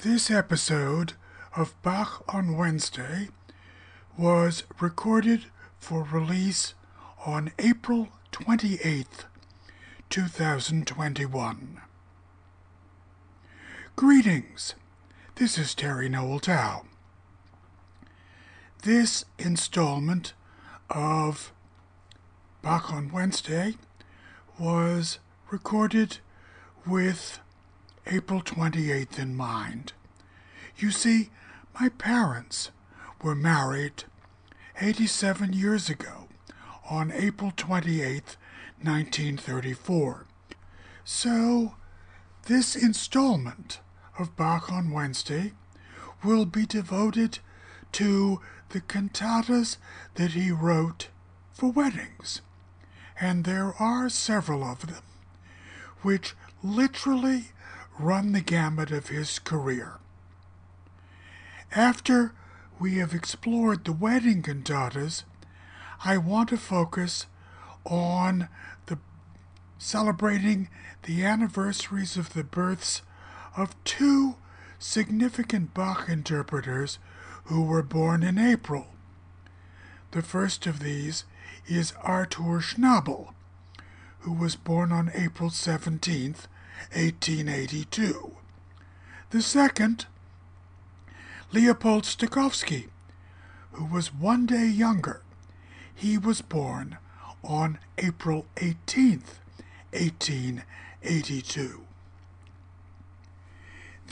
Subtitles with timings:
[0.00, 1.14] This episode
[1.56, 3.28] of Bach on Wednesday
[4.18, 5.46] was recorded
[5.78, 6.74] for release
[7.24, 9.24] on April 28th,
[10.10, 11.80] 2021.
[13.96, 14.74] Greetings.
[15.36, 16.84] This is Terry Noel Towe.
[18.82, 20.34] This installment
[20.90, 21.52] of
[22.60, 23.76] Bach on Wednesday
[24.58, 25.18] was
[25.50, 26.18] recorded
[26.86, 27.40] with
[28.08, 29.92] April 28th in mind.
[30.76, 31.30] You see,
[31.80, 32.70] my parents
[33.22, 34.04] were married
[34.80, 36.28] 87 years ago
[36.88, 38.36] on April 28th,
[38.82, 40.26] 1934.
[41.04, 41.74] So,
[42.46, 43.80] this installment
[44.18, 45.52] of Bach on Wednesday
[46.22, 47.40] will be devoted
[47.92, 49.78] to the cantatas
[50.14, 51.08] that he wrote
[51.52, 52.40] for weddings.
[53.20, 55.02] And there are several of them
[56.02, 57.46] which literally
[57.98, 59.98] run the gamut of his career.
[61.72, 62.32] After
[62.78, 65.24] we have explored the wedding cantatas,
[66.04, 67.26] I want to focus
[67.84, 68.48] on
[68.86, 68.98] the
[69.78, 70.68] celebrating
[71.04, 73.02] the anniversaries of the births
[73.56, 74.36] of two
[74.78, 76.98] significant Bach interpreters
[77.44, 78.88] who were born in April.
[80.10, 81.24] The first of these
[81.66, 83.32] is Arthur Schnabel,
[84.20, 86.36] who was born on April 17,
[86.92, 88.36] 1882.
[89.30, 90.06] The second,
[91.52, 92.88] Leopold Stokowski,
[93.72, 95.22] who was one day younger.
[95.94, 96.98] He was born
[97.42, 99.22] on April 18,
[99.92, 101.82] 1882.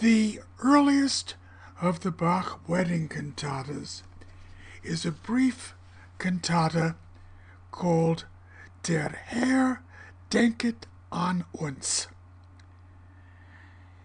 [0.01, 1.35] The earliest
[1.81, 4.03] of the Bach wedding cantatas
[4.83, 5.75] is a brief
[6.19, 6.97] cantata
[7.71, 8.25] called
[8.83, 9.83] Der Herr
[10.31, 12.09] denket an uns.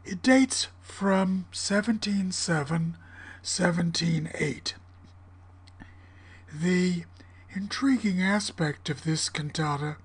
[0.06, 2.98] It dates from 1707
[3.42, 4.74] 1708.
[6.54, 7.06] The
[7.52, 9.98] intriguing aspect of this cantata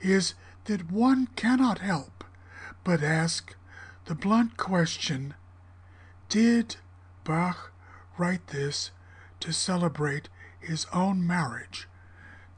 [0.00, 0.34] is
[0.64, 2.24] that one cannot help
[2.84, 3.54] but ask
[4.04, 5.34] the blunt question
[6.28, 6.76] Did
[7.24, 7.72] Bach
[8.16, 8.90] write this
[9.40, 10.28] to celebrate
[10.60, 11.88] his own marriage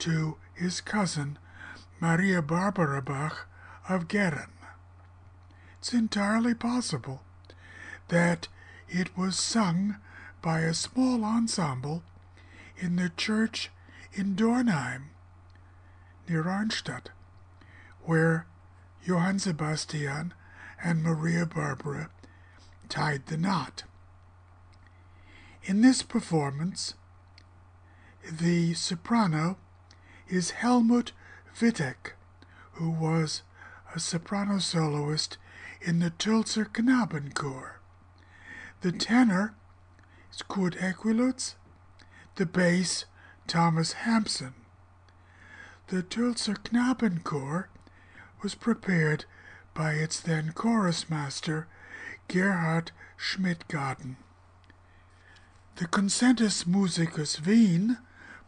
[0.01, 1.39] to his cousin
[2.01, 3.49] Maria Barbara Bach
[3.89, 4.51] of Gehren?
[5.79, 7.23] It's entirely possible
[8.09, 8.49] that
[8.89, 9.97] it was sung
[10.43, 12.03] by a small ensemble
[12.77, 13.71] in the church
[14.13, 15.11] in Dornheim,
[16.29, 17.11] near Arnstadt,
[18.03, 18.47] where
[19.05, 20.35] Johann Sebastian
[20.83, 22.11] and Maria Barbara
[22.89, 23.85] tied the knot.
[25.63, 26.95] In this performance,
[28.31, 29.59] the soprano
[30.29, 31.13] is Helmut
[31.61, 32.13] Wittek,
[32.73, 33.43] who was
[33.95, 35.39] a soprano soloist
[35.81, 37.73] in the Tölzer Knabenchor.
[38.81, 39.55] The tenor
[40.33, 41.55] is Kurt Equiluz,
[42.37, 43.05] the bass
[43.47, 44.55] Thomas Hampson.
[45.89, 47.67] The Tölzer Knabenchor
[48.43, 49.25] was prepared
[49.75, 51.67] by its then chorus master
[52.29, 54.17] Gerhard Schmidt-Gaden.
[55.77, 57.99] The Concentus Musicus Wien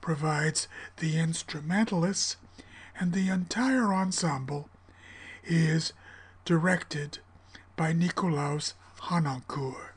[0.01, 2.37] provides the instrumentalists,
[2.99, 4.69] and the entire ensemble
[5.45, 5.93] is
[6.45, 7.19] directed
[7.77, 9.95] by Nikolaus Harnoncourt.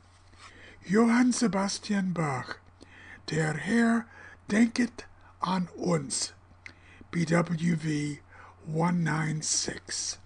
[0.86, 2.58] Johann Sebastian Bach,
[3.30, 4.06] Der Herr
[4.50, 5.06] denket
[5.40, 6.34] an uns,
[7.10, 8.18] BWV
[8.66, 10.18] 196.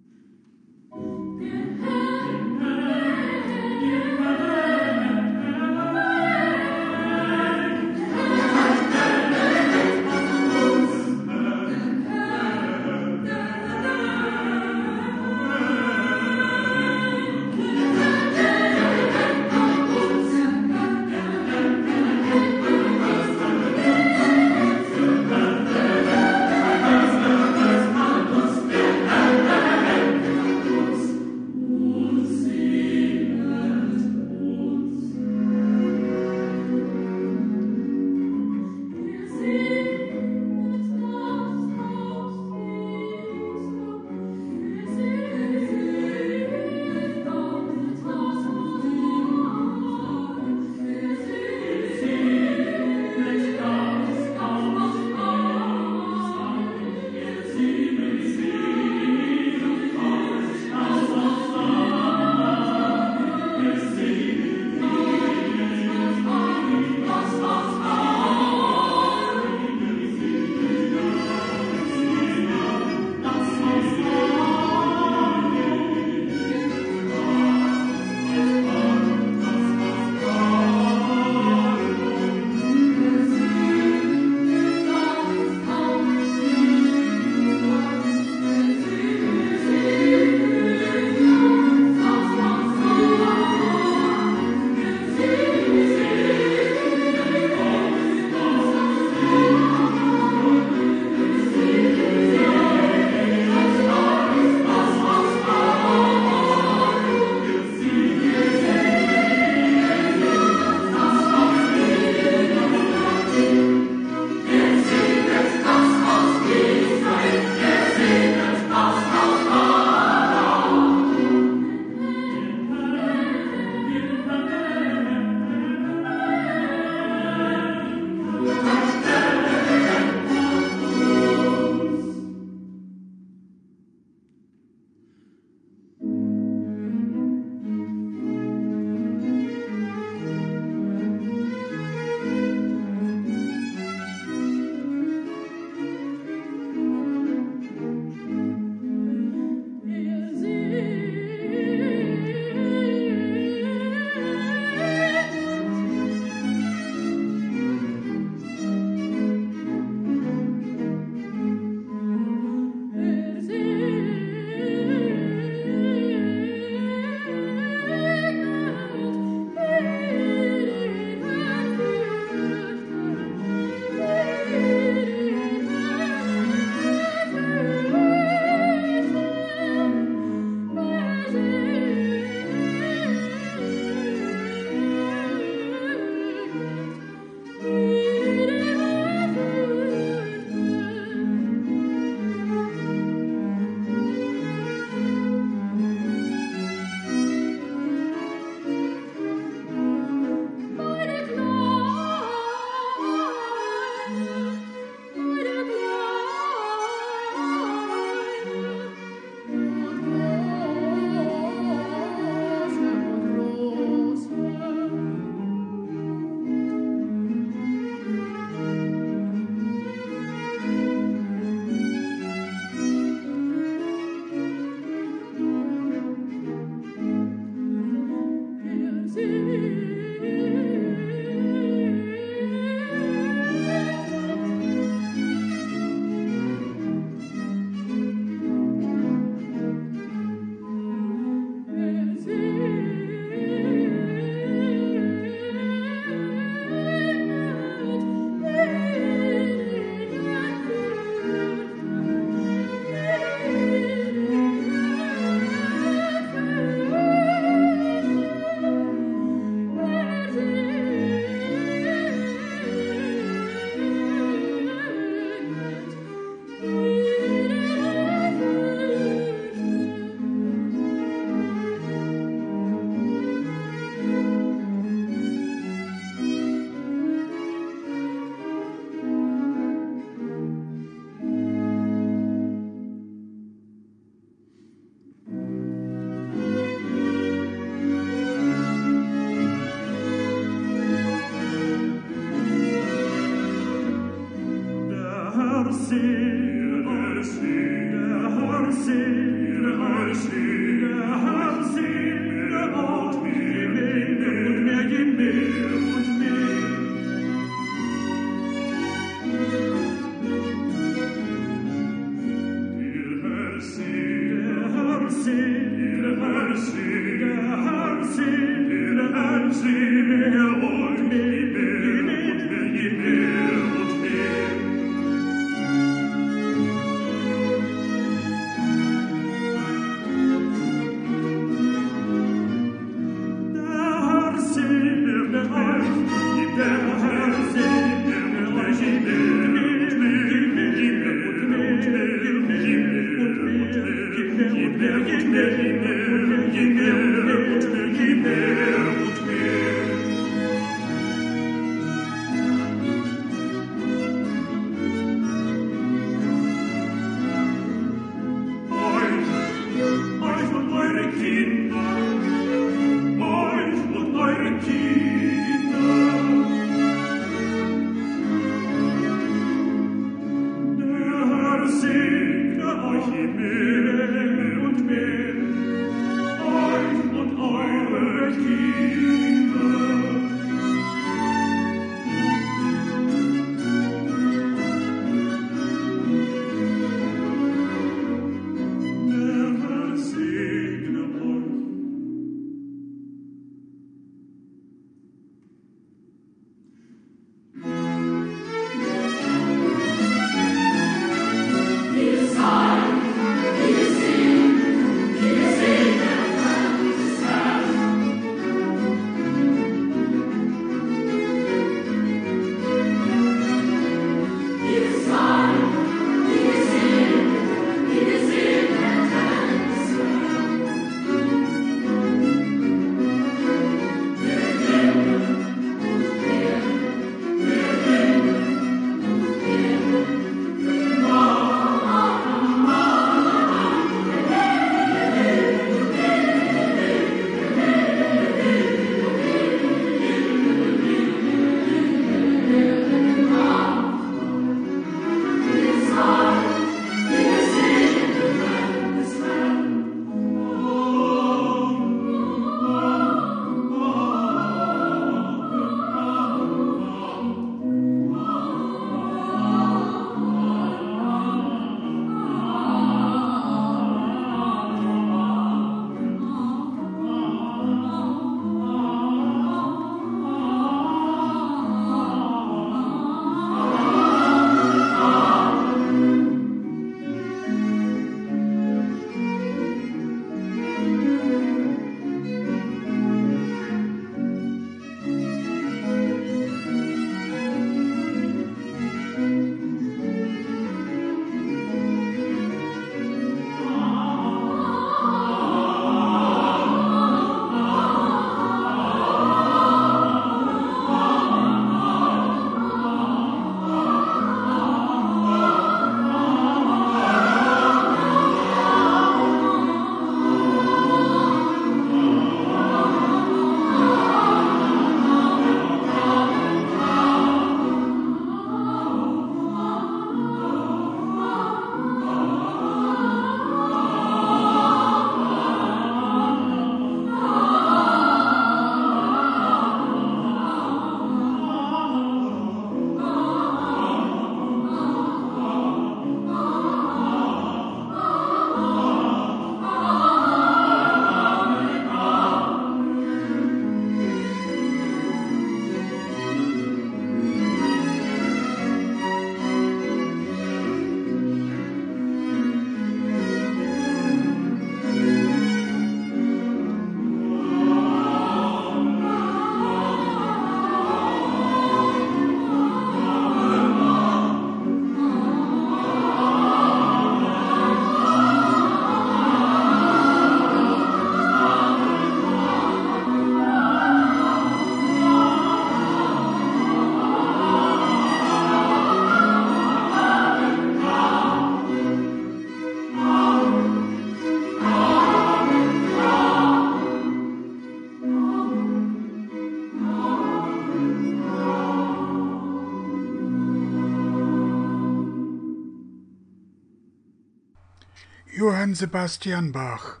[598.70, 600.00] Johann Sebastian Bach.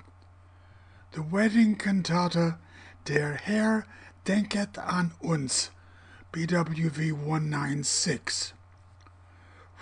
[1.10, 2.58] The Wedding Cantata
[3.04, 3.84] Der Herr
[4.24, 5.70] denket an uns,
[6.32, 8.52] BWV 196.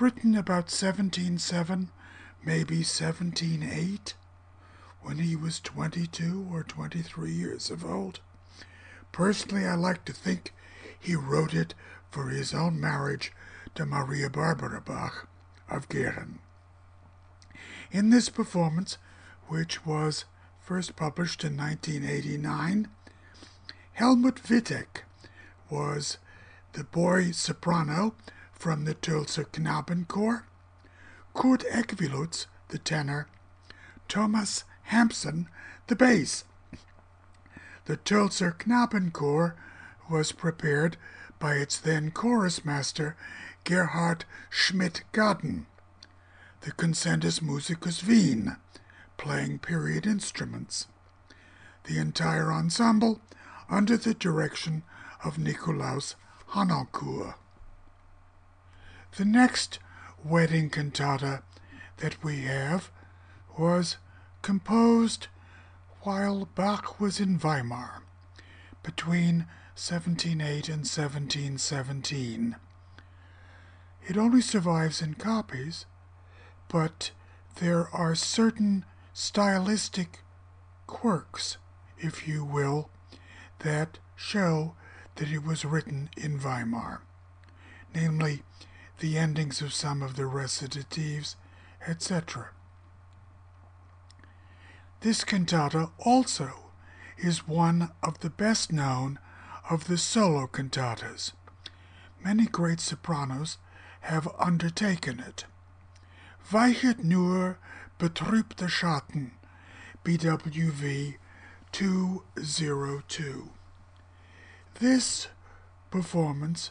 [0.01, 1.91] Written about 177,
[2.43, 4.15] maybe 178,
[5.03, 8.21] when he was 22 or 23 years of old.
[9.13, 10.55] Personally, I like to think
[10.99, 11.75] he wrote it
[12.11, 13.35] for his own marriage
[13.75, 15.29] to Maria Barbara Bach
[15.69, 16.39] of Gehren.
[17.91, 18.99] In this performance,
[19.47, 20.27] which was
[20.61, 22.89] first published in 1989,
[23.93, 25.05] Helmut Wittek
[25.71, 26.19] was
[26.75, 28.15] the boy soprano
[28.53, 30.43] from the Tölzer Knabenchor,
[31.33, 33.27] Kurt Equiluz, the tenor,
[34.07, 35.49] Thomas Hampson,
[35.87, 36.45] the bass.
[37.87, 39.55] The Tölzer Knabenchor
[40.11, 40.99] was prepared
[41.39, 43.17] by its then chorus master
[43.65, 45.65] Gerhard Schmidt-Gaden,
[46.63, 48.57] the Concentus Musicus Wien,
[49.17, 50.87] playing period instruments.
[51.85, 53.21] The entire ensemble
[53.71, 54.83] under the direction
[55.25, 56.15] of Nikolaus
[56.51, 57.35] Harnoncourt.
[59.17, 59.79] The next
[60.25, 61.43] wedding cantata
[61.99, 62.91] that we have
[63.59, 63.97] was
[64.43, 65.29] composed
[66.03, 68.03] while Bach was in Weimar
[68.83, 72.57] between 1708 and 1717.
[74.07, 75.87] It only survives in copies,
[76.69, 77.11] but
[77.57, 80.21] there are certain stylistic
[80.87, 81.57] quirks,
[81.99, 82.91] if you will,
[83.61, 84.75] that show
[85.17, 87.03] that it was written in Weimar,
[87.95, 88.43] namely
[89.01, 91.37] the endings of some of the recitatives,
[91.87, 92.51] etc.
[95.01, 96.71] This cantata also
[97.17, 99.19] is one of the best known
[99.71, 101.33] of the solo cantatas.
[102.23, 103.59] Many great sopranos
[104.03, 105.45] have undertaken it.
[106.51, 107.59] Weichet nur
[107.99, 109.33] betrübte Schatten,
[110.03, 111.17] BWV
[111.73, 113.51] 202.
[114.81, 115.29] This
[115.91, 116.71] performance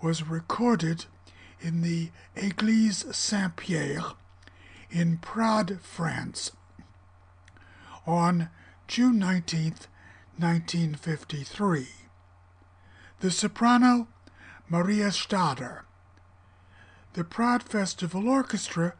[0.00, 1.04] was recorded
[1.60, 4.14] in the Église Saint Pierre
[4.90, 6.52] in Prades, France,
[8.06, 8.48] on
[8.86, 9.74] June 19,
[10.38, 11.88] 1953.
[13.20, 14.08] The soprano
[14.70, 15.82] Maria Stader,
[17.12, 18.94] The Prades Festival Orchestra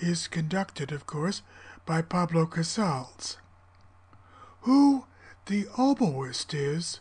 [0.00, 1.42] is conducted, of course,
[1.86, 3.36] by Pablo Casals.
[4.62, 5.04] Who
[5.46, 7.00] the oboist is,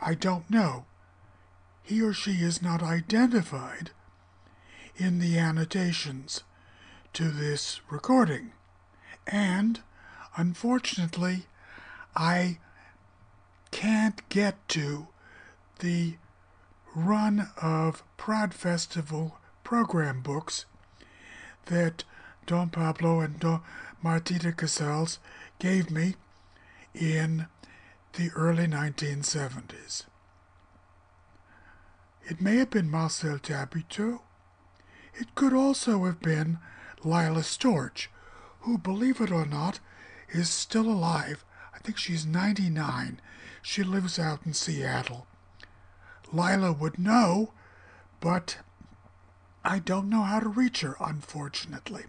[0.00, 0.84] I don't know.
[1.82, 3.90] He or she is not identified
[4.96, 6.42] in the annotations
[7.12, 8.52] to this recording.
[9.26, 9.80] And,
[10.36, 11.46] unfortunately,
[12.14, 12.58] I
[13.70, 15.08] can't get to
[15.78, 16.14] the
[16.94, 20.66] run of Prades Festival program books
[21.70, 22.04] that
[22.46, 23.62] Don Pablo and Don
[24.04, 25.18] Martita Casals
[25.58, 26.16] gave me
[26.94, 27.46] in
[28.14, 30.04] the early 1970s.
[32.24, 34.20] It may have been Marcel Tabuteau.
[35.14, 36.58] It could also have been
[37.04, 38.08] Laila Storch,
[38.60, 39.80] who, believe it or not,
[40.28, 41.44] is still alive.
[41.74, 43.20] I think she's 99.
[43.62, 45.26] She lives out in Seattle.
[46.32, 47.52] Lila would know,
[48.20, 48.58] but
[49.64, 52.04] I don't know how to reach her, unfortunately.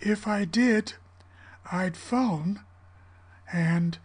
[0.00, 0.94] If I did,
[1.70, 2.60] I'd phone
[3.52, 3.98] and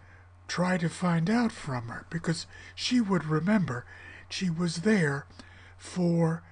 [0.47, 3.85] try to find out from her because she would remember
[4.29, 5.25] she was there
[5.77, 6.43] for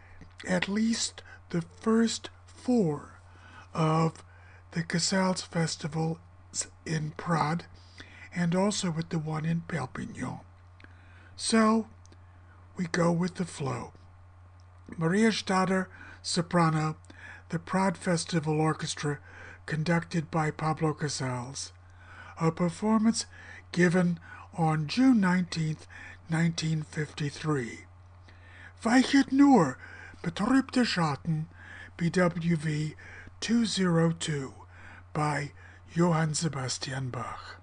[0.47, 3.19] at least the first four
[3.73, 4.23] of
[4.71, 6.19] the Casals Festival
[6.85, 7.63] in Prades
[8.33, 10.39] and also with the one in Perpignan.
[11.37, 11.87] So
[12.75, 13.93] we go with the flow.
[14.97, 15.87] Maria Stader,
[16.21, 16.95] soprano,
[17.49, 19.19] the Prades Festival Orchestra,
[19.65, 21.73] conducted by Pablo Casals.
[22.39, 23.25] A performance
[23.71, 24.19] given
[24.57, 25.77] on June 19,
[26.29, 27.85] 1953.
[28.83, 29.77] Weichet nur,
[30.21, 31.47] betrübte Schatten,
[31.97, 32.95] BWV
[33.39, 34.53] 202
[35.13, 35.51] by
[35.93, 37.54] Johann Sebastian Bach.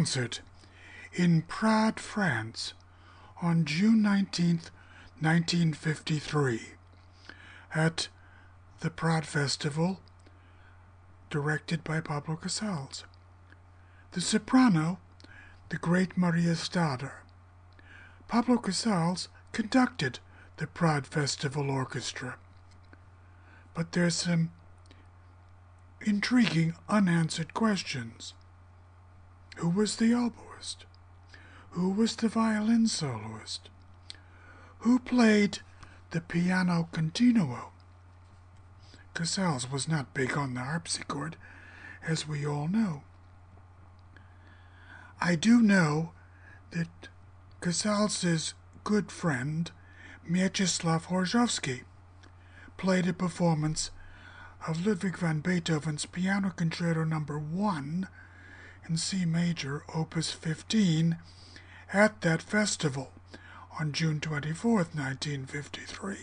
[0.00, 0.40] Concert
[1.12, 2.72] in Prades, France
[3.42, 4.60] on June 19,
[5.20, 6.60] 1953
[7.74, 8.08] at
[8.80, 10.00] the Prades Festival
[11.28, 13.04] directed by Pablo Casals.
[14.12, 15.00] The soprano,
[15.68, 17.16] the great Maria Stader.
[18.26, 20.18] Pablo Casals conducted
[20.56, 22.38] the Prades Festival Orchestra.
[23.74, 24.50] But there's some
[26.00, 28.32] intriguing unanswered questions.
[29.60, 30.86] Who was the oboist?
[31.72, 33.68] Who was the violin soloist?
[34.78, 35.58] Who played
[36.12, 37.70] the piano continuo?
[39.12, 41.36] Casals was not big on the harpsichord,
[42.02, 43.02] as we all know.
[45.20, 46.12] I do know
[46.70, 47.10] that
[47.60, 49.70] Casals' good friend,
[50.26, 51.82] Mieczyslaw Horszowski,
[52.78, 53.90] played a performance
[54.66, 57.18] of Ludwig van Beethoven's Piano Concerto No.
[57.18, 58.08] 1
[58.88, 61.18] in C major, Opus 15,
[61.92, 63.12] at that festival
[63.78, 66.16] on June 24, 1953.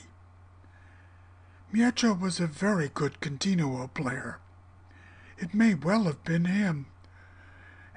[1.74, 4.40] Miecho was a very good continuo player.
[5.38, 6.88] It may well have been him.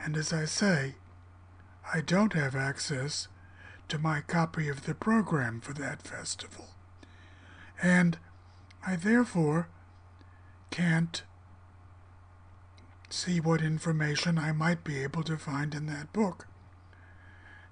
[0.03, 0.97] And as I say,
[1.93, 3.29] I don't have access
[3.89, 6.69] to my copy of the program for that festival.
[7.83, 8.19] And
[8.87, 9.69] I therefore
[10.71, 11.23] can't
[13.13, 16.47] see what information I might be able to find in that book.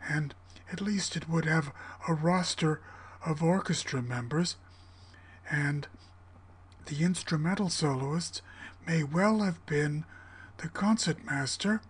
[0.09, 0.35] And
[0.73, 1.73] at least it would have
[2.07, 2.81] a roster
[3.25, 4.57] of orchestra members,
[5.51, 5.87] and
[6.87, 8.43] the instrumental soloists
[8.87, 10.05] may well have been
[10.59, 11.81] the concertmaster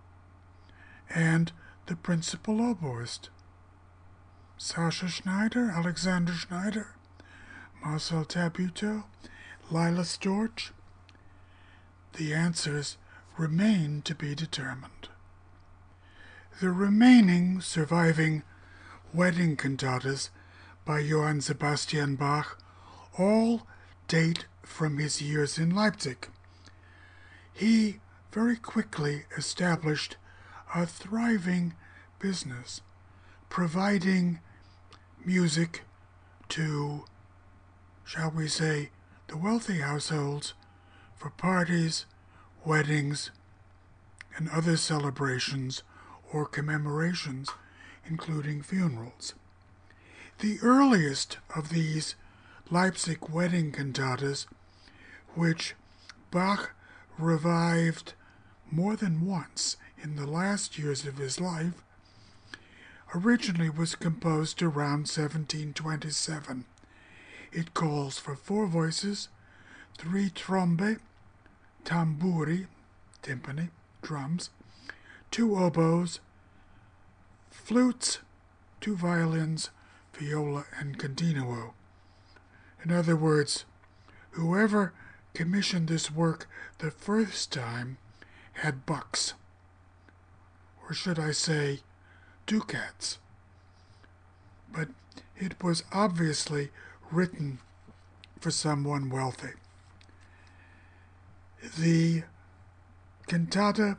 [1.15, 1.53] and
[1.87, 3.29] the principal oboist.
[4.57, 6.89] Sasha Schneider, Alexander Schneider,
[7.83, 9.05] Marcel Tabuteau,
[9.71, 10.71] Laila Storch?
[12.15, 12.97] The answers
[13.39, 15.09] remain to be determined.
[16.61, 18.43] The remaining surviving
[19.15, 20.31] wedding cantatas
[20.85, 22.61] by Johann Sebastian Bach
[23.17, 23.63] all
[24.09, 26.29] date from his years in Leipzig.
[27.53, 28.01] He
[28.33, 30.17] very quickly established
[30.75, 31.75] a thriving
[32.19, 32.81] business,
[33.49, 34.41] providing
[35.25, 35.85] music
[36.49, 37.05] to,
[38.05, 38.91] shall we say,
[39.29, 40.55] the wealthy households
[41.17, 42.07] for parties,
[42.69, 43.31] weddings,
[44.37, 45.83] and other celebrations
[46.33, 47.49] or commemorations
[48.07, 49.35] including funerals.
[50.41, 52.15] The earliest of these
[52.71, 54.47] Leipzig wedding cantatas,
[55.35, 55.75] which
[56.31, 56.75] Bach
[57.19, 58.13] revived
[58.71, 61.83] more than once in the last years of his life,
[63.15, 66.67] originally was composed around 1727.
[67.51, 69.29] It calls for four voices,
[69.97, 70.99] three trombe,
[71.85, 72.67] tamburi,
[73.23, 73.71] timpani,
[74.03, 74.51] drums,
[75.31, 76.21] two oboes,
[77.51, 78.19] flutes,
[78.81, 79.71] two violins,
[80.13, 81.75] viola, and continuo.
[82.85, 83.65] In other words,
[84.33, 84.93] whoever
[85.35, 86.49] commissioned this work
[86.79, 87.99] the first time
[88.55, 89.35] had bucks.
[90.87, 91.81] Or should I say,
[92.47, 93.19] ducats.
[94.73, 94.89] But
[95.37, 96.71] it was obviously
[97.11, 97.59] written
[98.41, 99.53] for someone wealthy.
[101.61, 102.23] The
[103.27, 103.97] cantata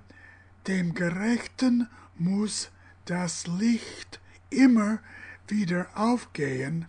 [0.66, 2.70] Dem Gerechten muss
[3.06, 5.00] das Licht immer
[5.48, 6.86] wieder aufgehen.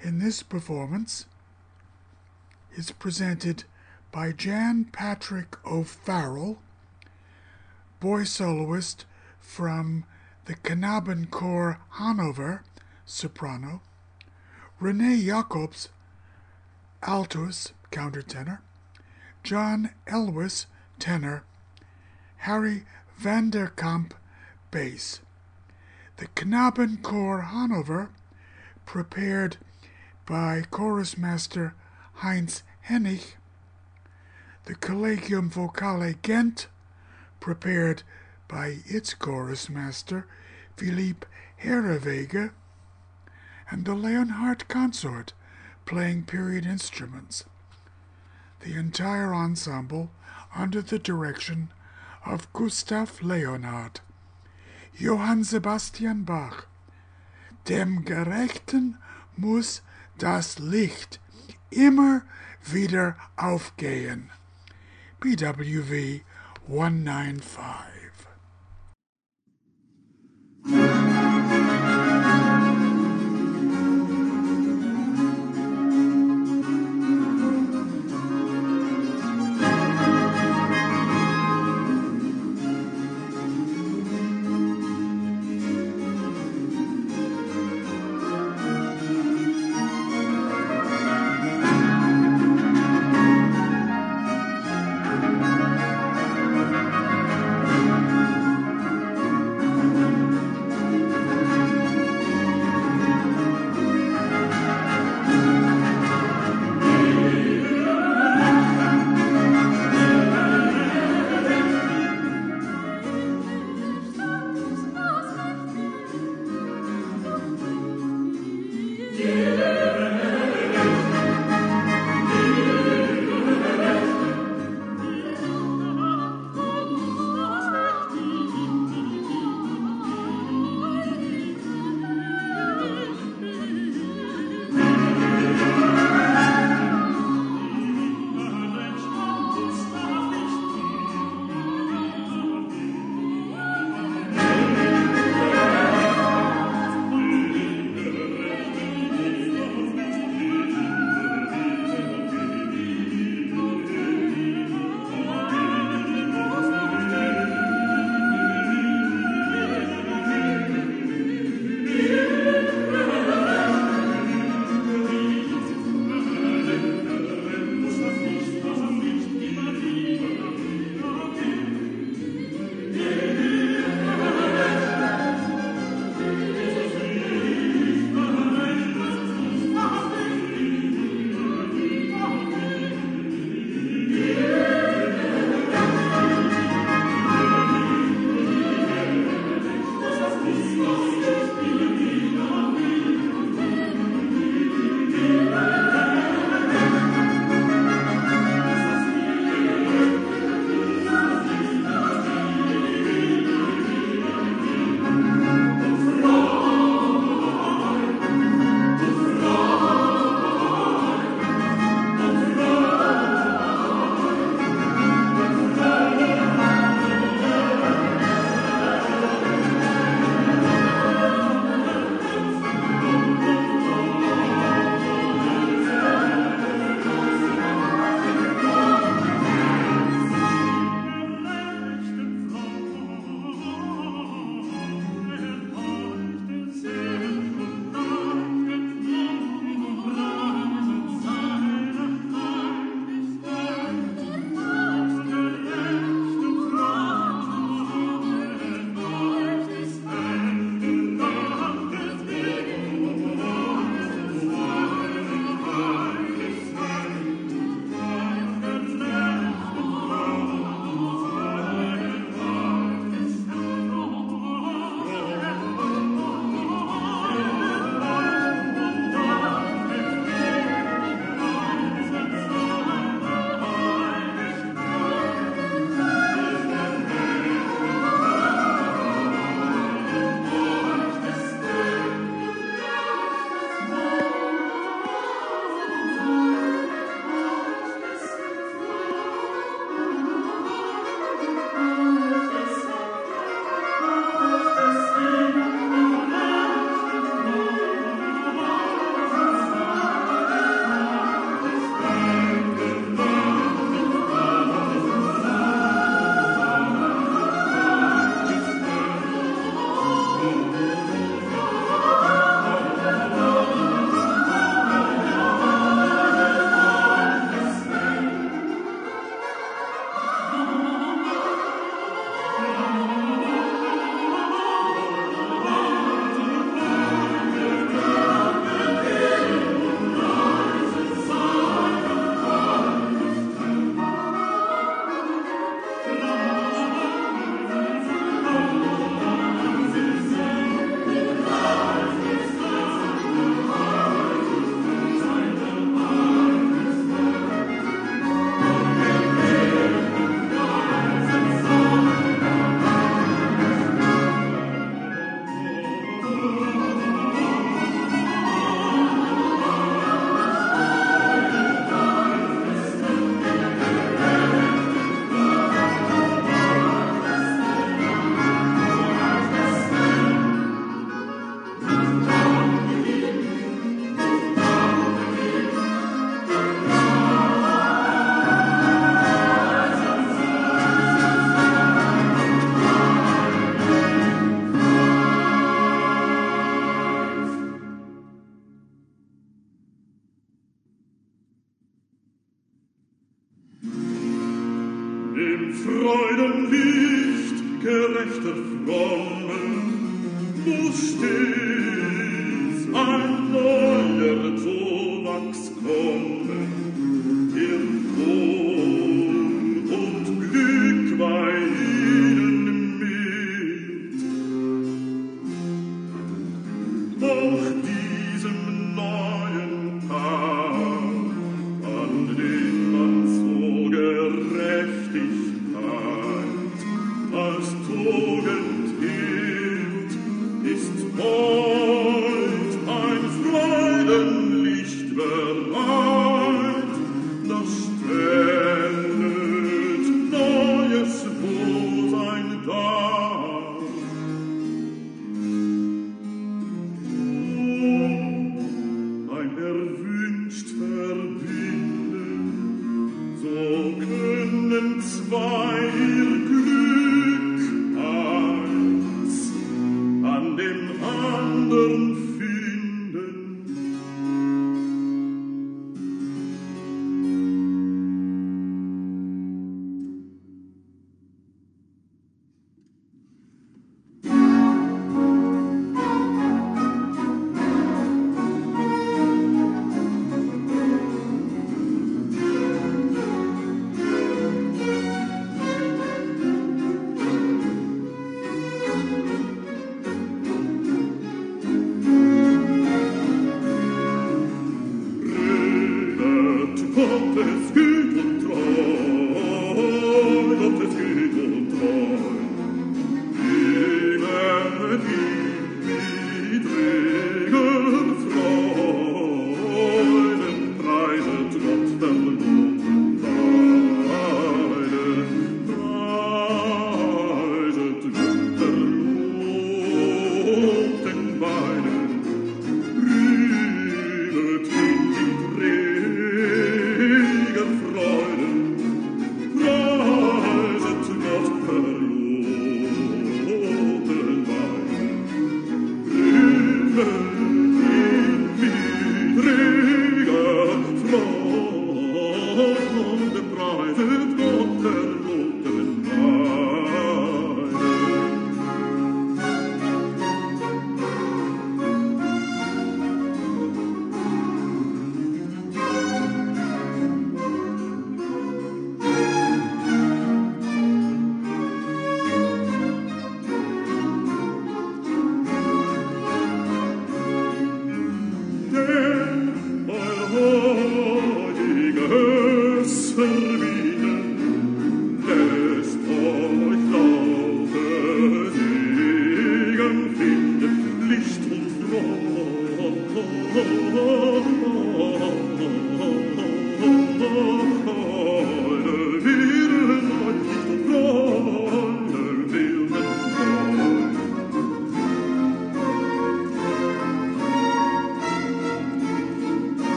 [0.00, 1.26] In this performance
[2.76, 3.64] is presented
[4.12, 6.58] by Jan Patrick O'Farrell,
[7.98, 9.06] boy soloist
[9.40, 10.04] from
[10.44, 12.62] the Knabenchor Hanover,
[13.04, 13.80] soprano,
[14.78, 15.88] Rene Jacobs,
[17.02, 18.58] altus, countertenor,
[19.42, 20.66] John Elwes,
[21.00, 21.42] tenor,
[22.38, 22.84] Harry
[23.16, 24.14] van der Kamp,
[24.70, 25.20] bass.
[26.16, 28.10] The Knabenchor Hanover,
[28.86, 29.56] prepared
[30.26, 31.74] by chorus master
[32.14, 33.34] Heinz Hennig,
[34.64, 36.68] the Collegium Vocale Ghent,
[37.40, 38.04] prepared
[38.46, 40.26] by its chorus master
[40.76, 41.26] Philippe
[41.64, 42.52] Herreweghe,
[43.70, 45.32] and the Leonhardt Consort,
[45.84, 47.44] playing period instruments.
[48.62, 50.10] The entire ensemble
[50.54, 51.70] under the direction
[52.24, 54.00] of Gustav Leonhardt.
[54.94, 56.66] Johann Sebastian Bach.
[57.64, 58.98] Dem Gerechten
[59.36, 59.82] muss
[60.18, 61.18] das Licht
[61.70, 62.24] immer
[62.64, 64.30] wieder aufgehen.
[65.20, 66.22] BWV
[66.68, 67.91] 195.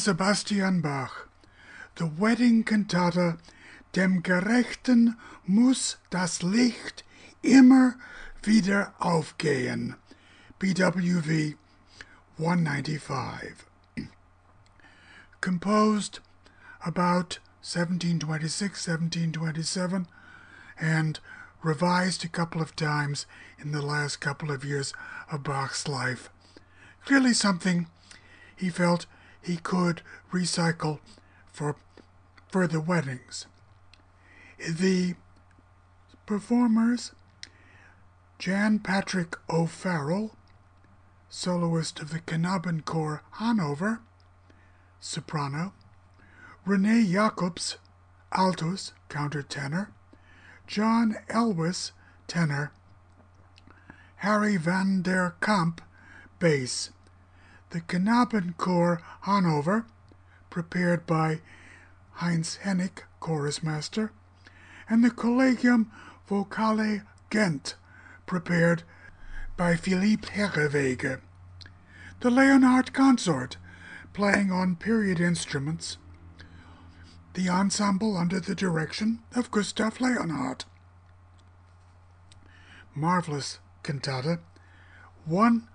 [0.00, 1.28] Sebastian Bach,
[1.96, 3.36] The Wedding Cantata,
[3.92, 7.04] Dem Gerechten muss das Licht
[7.42, 7.96] immer
[8.42, 9.96] wieder aufgehen.
[10.58, 11.54] BWV
[12.38, 13.66] 195.
[15.42, 16.20] Composed
[16.80, 20.06] about 1726 1727
[20.80, 21.20] and
[21.62, 23.26] revised a couple of times
[23.58, 24.94] in the last couple of years
[25.30, 26.30] of Bach's life.
[27.04, 27.86] Clearly, something
[28.56, 29.04] he felt
[29.42, 31.00] he could recycle
[31.52, 31.76] for
[32.48, 33.46] further weddings.
[34.58, 35.14] The
[36.26, 37.12] performers
[38.38, 40.30] Jan Patrick O'Farrell,
[41.28, 44.00] soloist of the Knabenchor Hanover,
[44.98, 45.74] soprano,
[46.66, 47.76] René Jacobs,
[48.32, 49.88] altus, countertenor,
[50.66, 51.92] John Elwes,
[52.26, 52.72] tenor,
[54.16, 55.82] Harry van der Kamp,
[56.38, 56.90] bass,
[57.70, 59.86] the Knabenchor Hanover,
[60.50, 61.40] prepared by
[62.14, 64.12] Heinz Hennig, chorus master,
[64.88, 65.90] and the Collegium
[66.28, 67.76] Vocale Gent,
[68.26, 68.82] prepared
[69.56, 71.20] by Philippe Herreweghe.
[72.20, 73.56] The Leonhardt Consort,
[74.12, 75.96] playing on period instruments.
[77.34, 80.64] The ensemble under the direction of Gustav Leonhardt.
[82.94, 84.40] Marvelous cantata,
[85.24, 85.68] one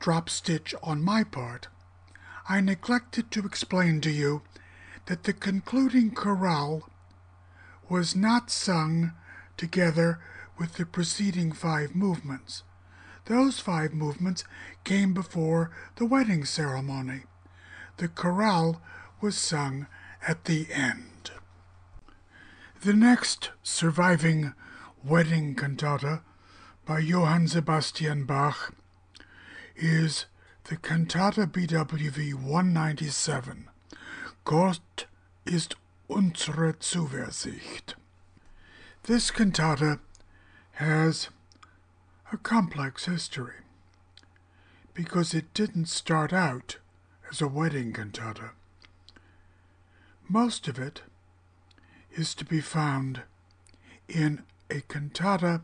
[0.00, 1.68] drop stitch on my part,
[2.48, 4.42] I neglected to explain to you
[5.06, 6.88] that the concluding chorale
[7.88, 9.12] was not sung
[9.56, 10.18] together
[10.58, 12.62] with the preceding five movements.
[13.26, 14.44] Those five movements
[14.84, 17.22] came before the wedding ceremony.
[17.98, 18.80] The chorale
[19.20, 19.86] was sung
[20.26, 21.30] at the end.
[22.80, 24.54] The next surviving
[25.04, 26.22] wedding cantata
[26.86, 28.74] by Johann Sebastian Bach
[29.80, 30.26] is
[30.64, 33.68] the Cantata BWV 197.
[34.44, 35.06] Gott
[35.46, 35.74] ist
[36.08, 37.94] unsere Zuversicht.
[39.04, 39.98] This cantata
[40.72, 41.30] has
[42.30, 43.54] a complex history
[44.92, 46.76] because it didn't start out
[47.30, 48.50] as a wedding cantata.
[50.28, 51.02] Most of it
[52.12, 53.22] is to be found
[54.08, 55.62] in a cantata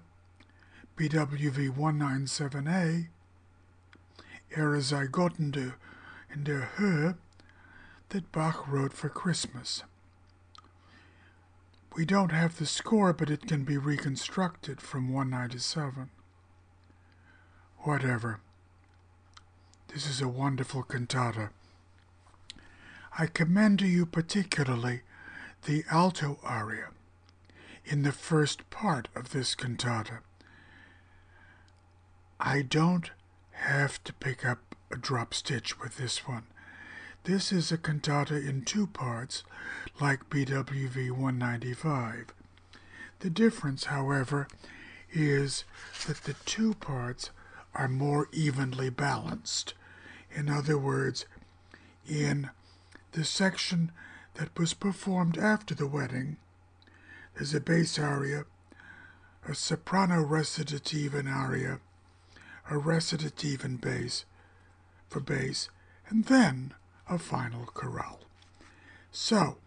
[0.96, 3.08] BWV 197A
[4.54, 7.16] Ehre sei Gott in der Höhe
[8.10, 9.82] that Bach wrote for Christmas.
[11.96, 16.10] We don't have the score, but it can be reconstructed from 197.
[17.78, 18.40] Whatever.
[19.88, 21.50] This is a wonderful cantata.
[23.18, 25.00] I commend to you particularly
[25.64, 26.88] the alto aria
[27.84, 30.18] in the first part of this cantata.
[32.38, 33.10] I don't
[33.56, 36.44] have to pick up a drop stitch with this one.
[37.24, 39.42] This is a cantata in two parts,
[40.00, 42.26] like BWV 195.
[43.20, 44.46] The difference, however,
[45.12, 45.64] is
[46.06, 47.30] that the two parts
[47.74, 49.74] are more evenly balanced.
[50.34, 51.26] In other words,
[52.08, 52.50] in
[53.12, 53.90] the section
[54.34, 56.36] that was performed after the wedding,
[57.34, 58.44] there's a bass aria,
[59.48, 61.80] a soprano recitative and aria,
[62.70, 64.24] a recitative and bass
[65.08, 65.68] for bass,
[66.08, 66.74] and then
[67.08, 68.20] a final chorale.
[69.12, 69.58] So,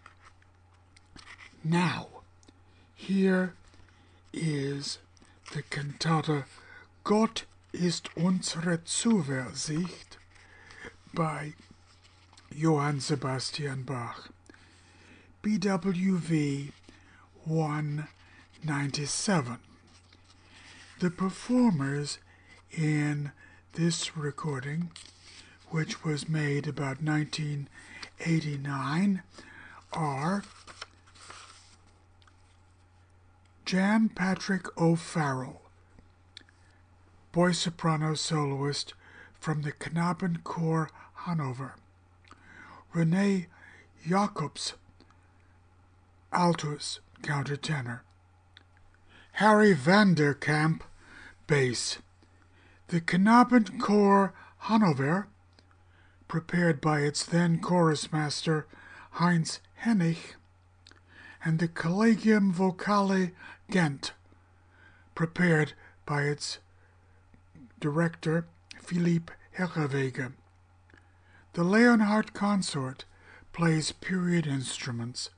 [1.64, 2.08] now,
[2.96, 3.54] here
[4.34, 5.00] is
[5.54, 6.46] the cantata
[7.04, 10.18] Gott ist unsere Zuversicht
[11.14, 11.54] by
[12.54, 14.30] Johann Sebastian Bach.
[15.44, 16.72] BWV
[17.46, 19.58] 197.
[21.00, 22.20] The performers
[22.72, 23.32] in
[23.74, 24.92] this recording,
[25.70, 29.24] which was made about 1989,
[29.94, 30.44] are
[33.66, 35.62] Jan Patrick O'Farrell,
[37.32, 38.94] boy soprano soloist
[39.40, 41.76] from the Knabenchor Hanover,
[42.94, 43.46] René
[44.08, 44.74] Jacobs,
[46.34, 48.02] altus, countertenor,
[49.34, 50.84] Harry van der Kamp,
[51.48, 52.00] bass.
[52.90, 55.28] The Knabenchor Hanover,
[56.28, 58.66] prepared by its then chorus master
[59.12, 60.34] Heinz Hennig,
[61.46, 63.30] and the Collegium Vocale
[63.70, 64.14] Ghent,
[65.14, 65.74] prepared
[66.08, 66.58] by its
[67.80, 68.48] director
[68.82, 70.34] Philippe Herreweghe.
[71.54, 73.06] The Leonhardt Consort
[73.54, 75.30] plays period instruments.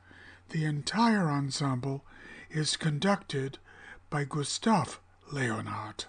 [0.51, 2.05] The entire ensemble
[2.49, 3.57] is conducted
[4.09, 5.01] by Gustav
[5.33, 6.05] Leonhardt.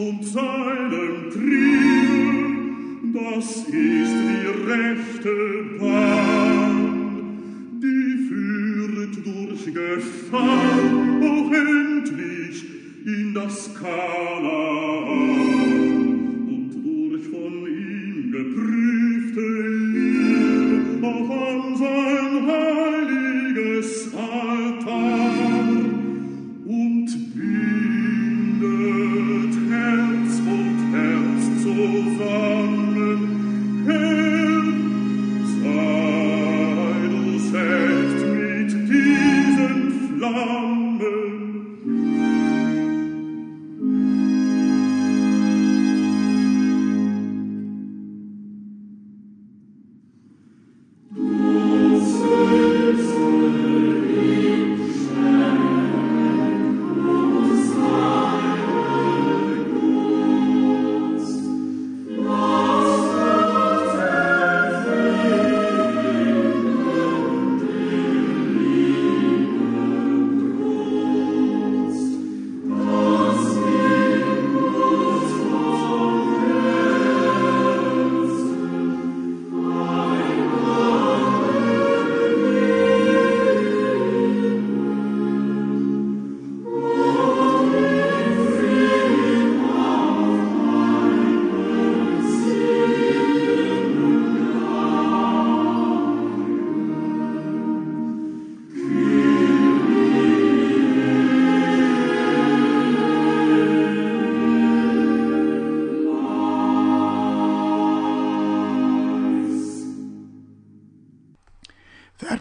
[0.00, 0.69] und sei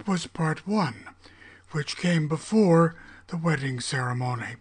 [0.09, 1.05] was part one,
[1.69, 2.95] which came before
[3.27, 4.55] the wedding ceremony.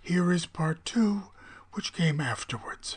[0.00, 1.24] Here is part two,
[1.72, 2.96] which came afterwards.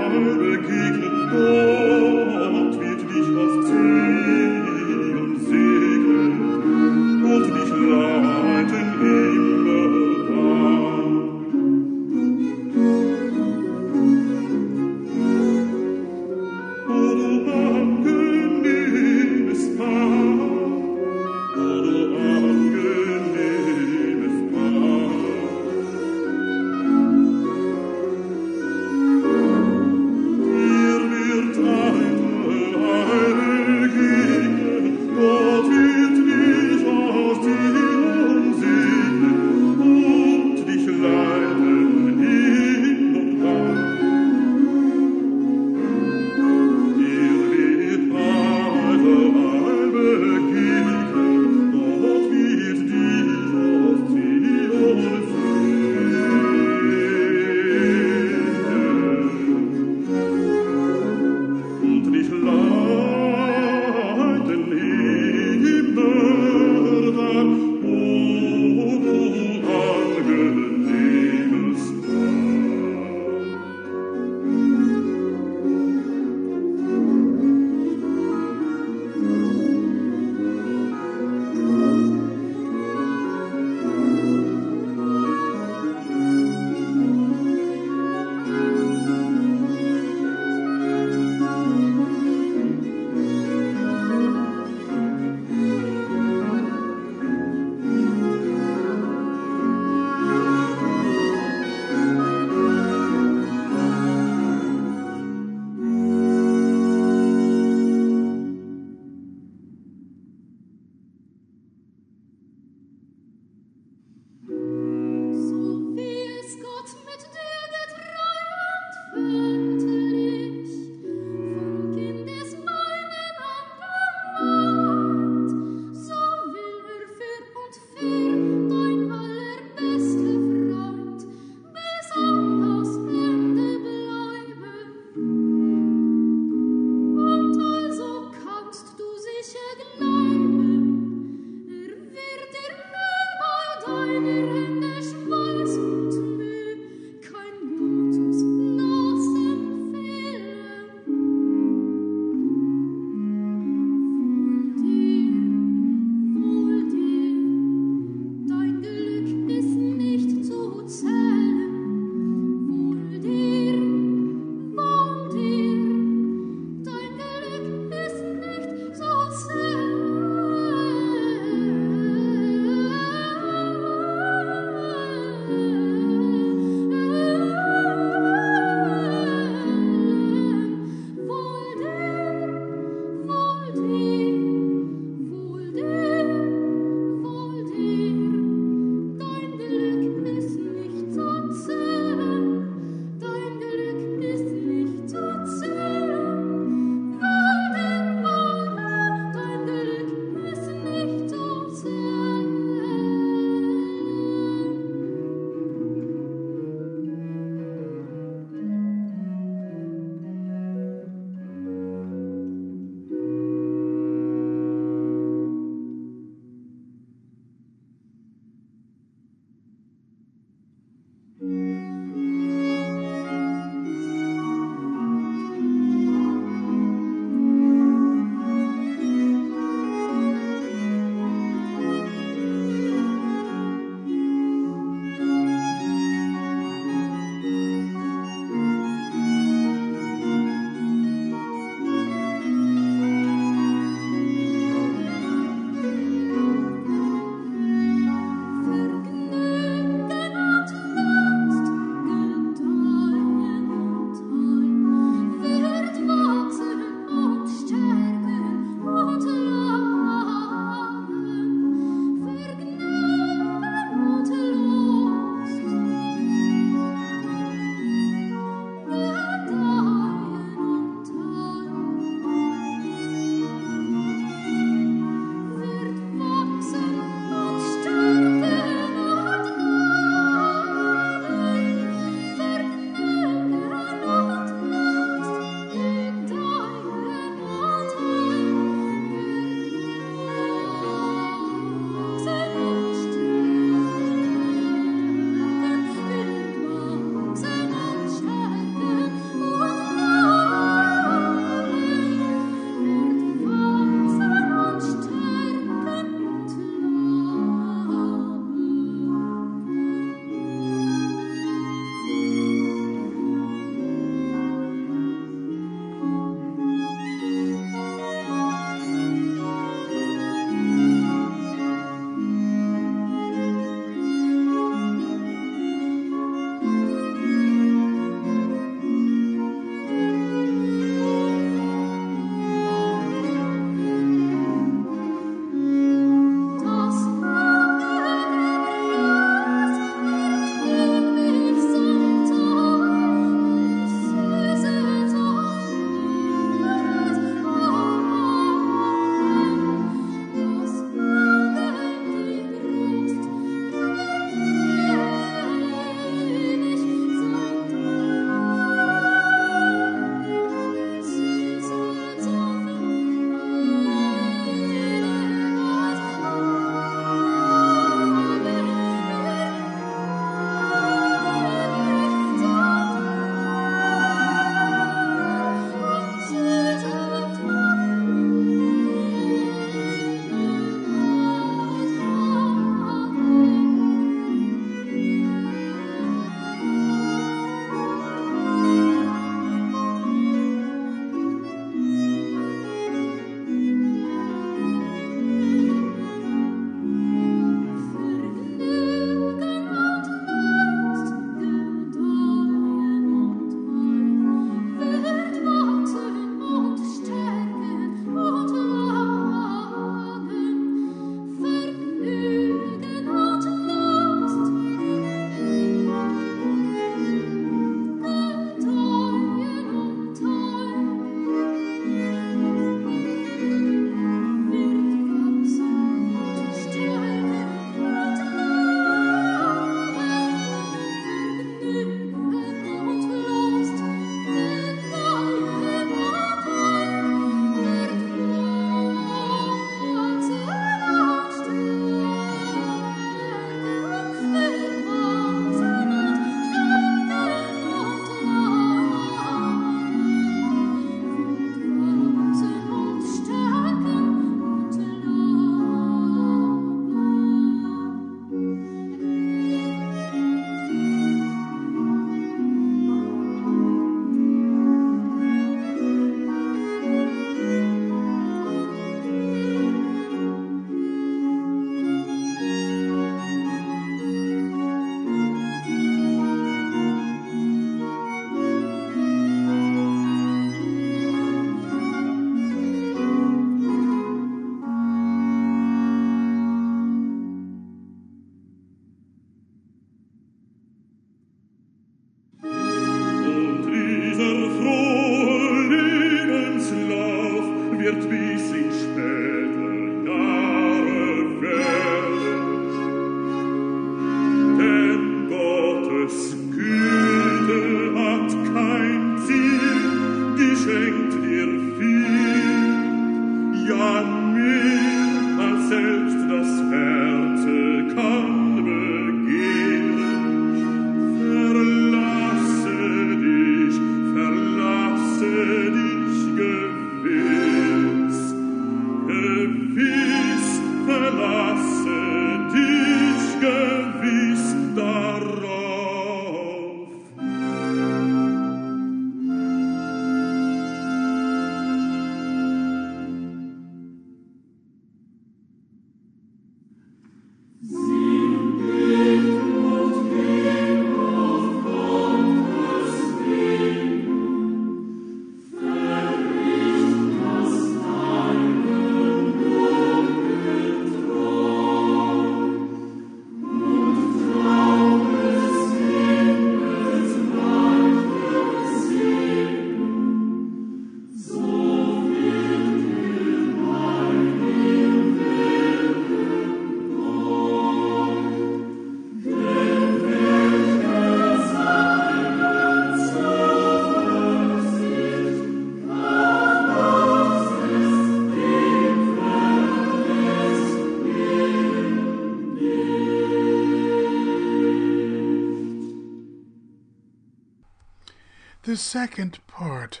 [598.72, 600.00] The second part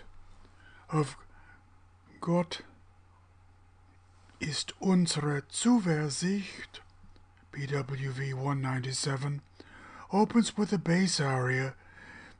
[0.88, 1.18] of
[2.22, 2.62] Gott
[4.40, 6.80] ist unsere Zuversicht,
[7.52, 9.42] BWV 197,
[10.10, 11.74] opens with a bass aria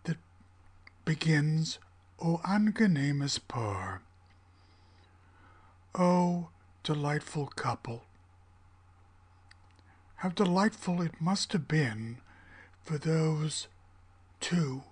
[0.05, 0.17] that
[1.05, 1.79] begins
[2.19, 4.01] O angenehmes Paar.
[5.95, 6.49] O
[6.83, 8.05] delightful couple.
[10.17, 12.23] How delightful it must have been
[12.83, 13.69] for those
[14.41, 14.85] two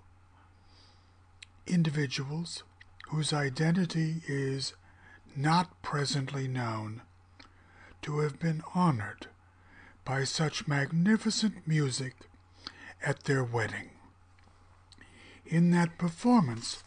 [1.66, 2.62] individuals
[3.08, 4.74] whose identity is
[5.36, 7.02] not presently known
[8.02, 9.26] to have been honored
[10.04, 12.14] by such magnificent music
[13.04, 13.90] at their wedding.
[15.44, 16.82] In that performance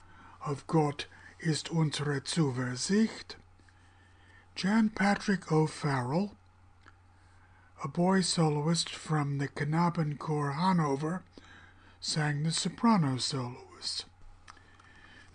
[0.45, 1.05] of Gott
[1.39, 3.35] ist unsere Zuversicht,
[4.55, 6.35] Jan Patrick O'Farrell,
[7.83, 11.23] a boy soloist from the Knabenchor Hanover,
[11.99, 14.05] sang the soprano soloist.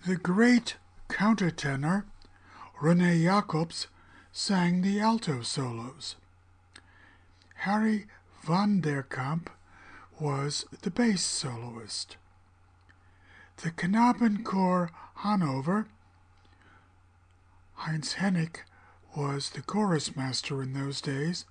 [0.07, 0.77] The great
[1.09, 2.05] countertenor
[2.81, 3.89] René Jacobs
[4.33, 6.15] sang the alto solos.
[7.57, 8.07] Harry
[8.43, 9.51] van der Kamp
[10.21, 12.17] was the bass soloist.
[13.59, 15.89] The Knabenchor Hanover,
[17.75, 18.59] Heinz Hennig
[19.17, 21.45] was the chorus master in those days,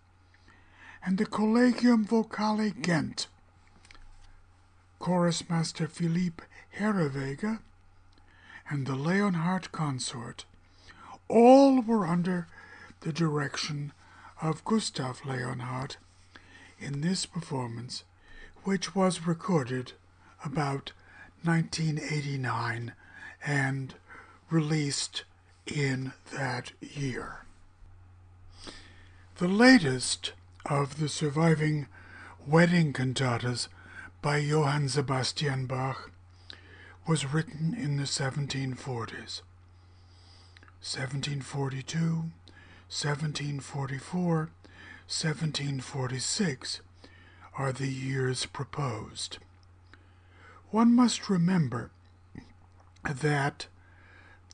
[1.05, 3.27] and the Collegium Vocale Ghent,
[4.99, 6.43] chorus master Philippe
[6.79, 7.59] Herreweghe,
[8.69, 10.45] and the Leonhardt Consort,
[11.27, 12.48] all were under
[13.02, 13.94] the direction
[14.41, 15.98] of Gustav Leonhardt
[16.80, 18.03] in this performance,
[18.64, 19.94] which was recorded
[20.44, 20.91] about
[21.44, 22.94] 1989
[23.45, 23.95] and
[24.49, 25.23] released
[25.65, 27.45] in that year.
[29.38, 30.34] The latest
[30.65, 31.88] of the surviving
[32.45, 33.68] wedding cantatas
[34.22, 36.11] by Johann Sebastian Bach
[37.07, 39.41] was written in the 1740s.
[40.81, 42.31] 1742,
[42.89, 46.81] 1744, 1746
[47.57, 49.38] are the years proposed.
[50.69, 51.91] One must remember
[53.03, 53.67] that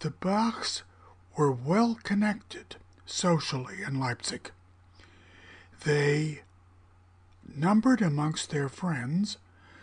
[0.02, 0.84] the Bachs
[1.36, 2.76] were well connected
[3.06, 4.52] socially in Leipzig.
[5.84, 6.42] They
[7.56, 9.38] numbered amongst their friends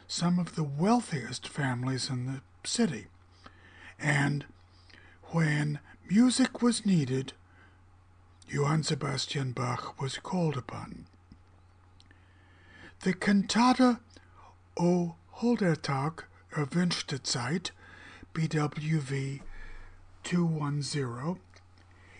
[0.06, 3.06] some of the wealthiest families in the city,
[3.98, 4.44] and
[5.32, 5.78] when
[6.08, 7.32] music was needed,
[8.48, 11.06] Johann Sebastian Bach was called upon.
[13.00, 14.00] The cantata
[14.78, 17.70] O holder Tag erwünschte Zeit,
[18.34, 19.40] BWV
[20.24, 21.40] 210,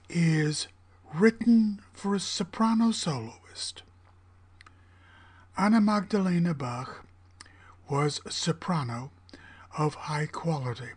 [0.09, 0.69] is
[1.13, 3.83] written for a soprano soloist.
[5.57, 7.05] Anna Magdalena Bach
[7.89, 9.11] was a soprano
[9.77, 10.91] of high quality.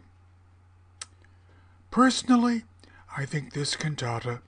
[1.91, 2.63] Personally,
[3.15, 4.41] I think this cantata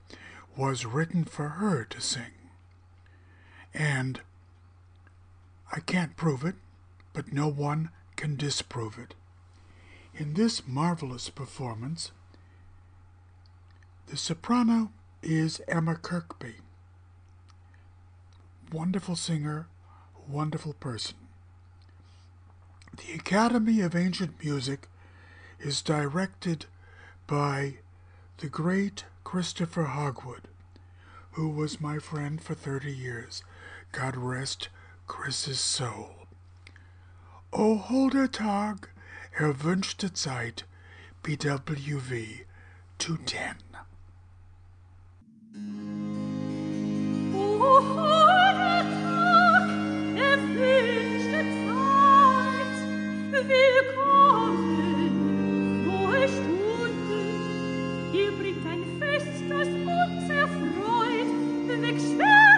[0.56, 2.32] was written for her to sing.
[3.72, 4.20] And
[5.72, 6.56] I can't prove it,
[7.12, 9.14] but no one can disprove it.
[10.14, 12.10] In this marvelous performance,
[14.06, 14.90] the soprano
[15.22, 16.56] is Emma Kirkby.
[18.72, 19.66] Wonderful singer,
[20.26, 21.16] wonderful person.
[22.96, 24.88] The Academy of Ancient Music
[25.60, 26.64] is directed
[27.26, 27.74] by
[28.38, 30.48] the great Christopher Hogwood,
[31.32, 33.42] who was my friend for 30 years.
[33.92, 34.70] God rest
[35.06, 36.26] Chris's soul.
[37.52, 38.88] O holder Tag,
[39.38, 40.64] erwünschte Zeit,
[41.22, 42.46] BWV
[42.98, 43.56] 210.
[47.34, 49.06] O holder Tag,
[58.12, 58.84] Ihr bringt ein
[61.82, 62.55] weg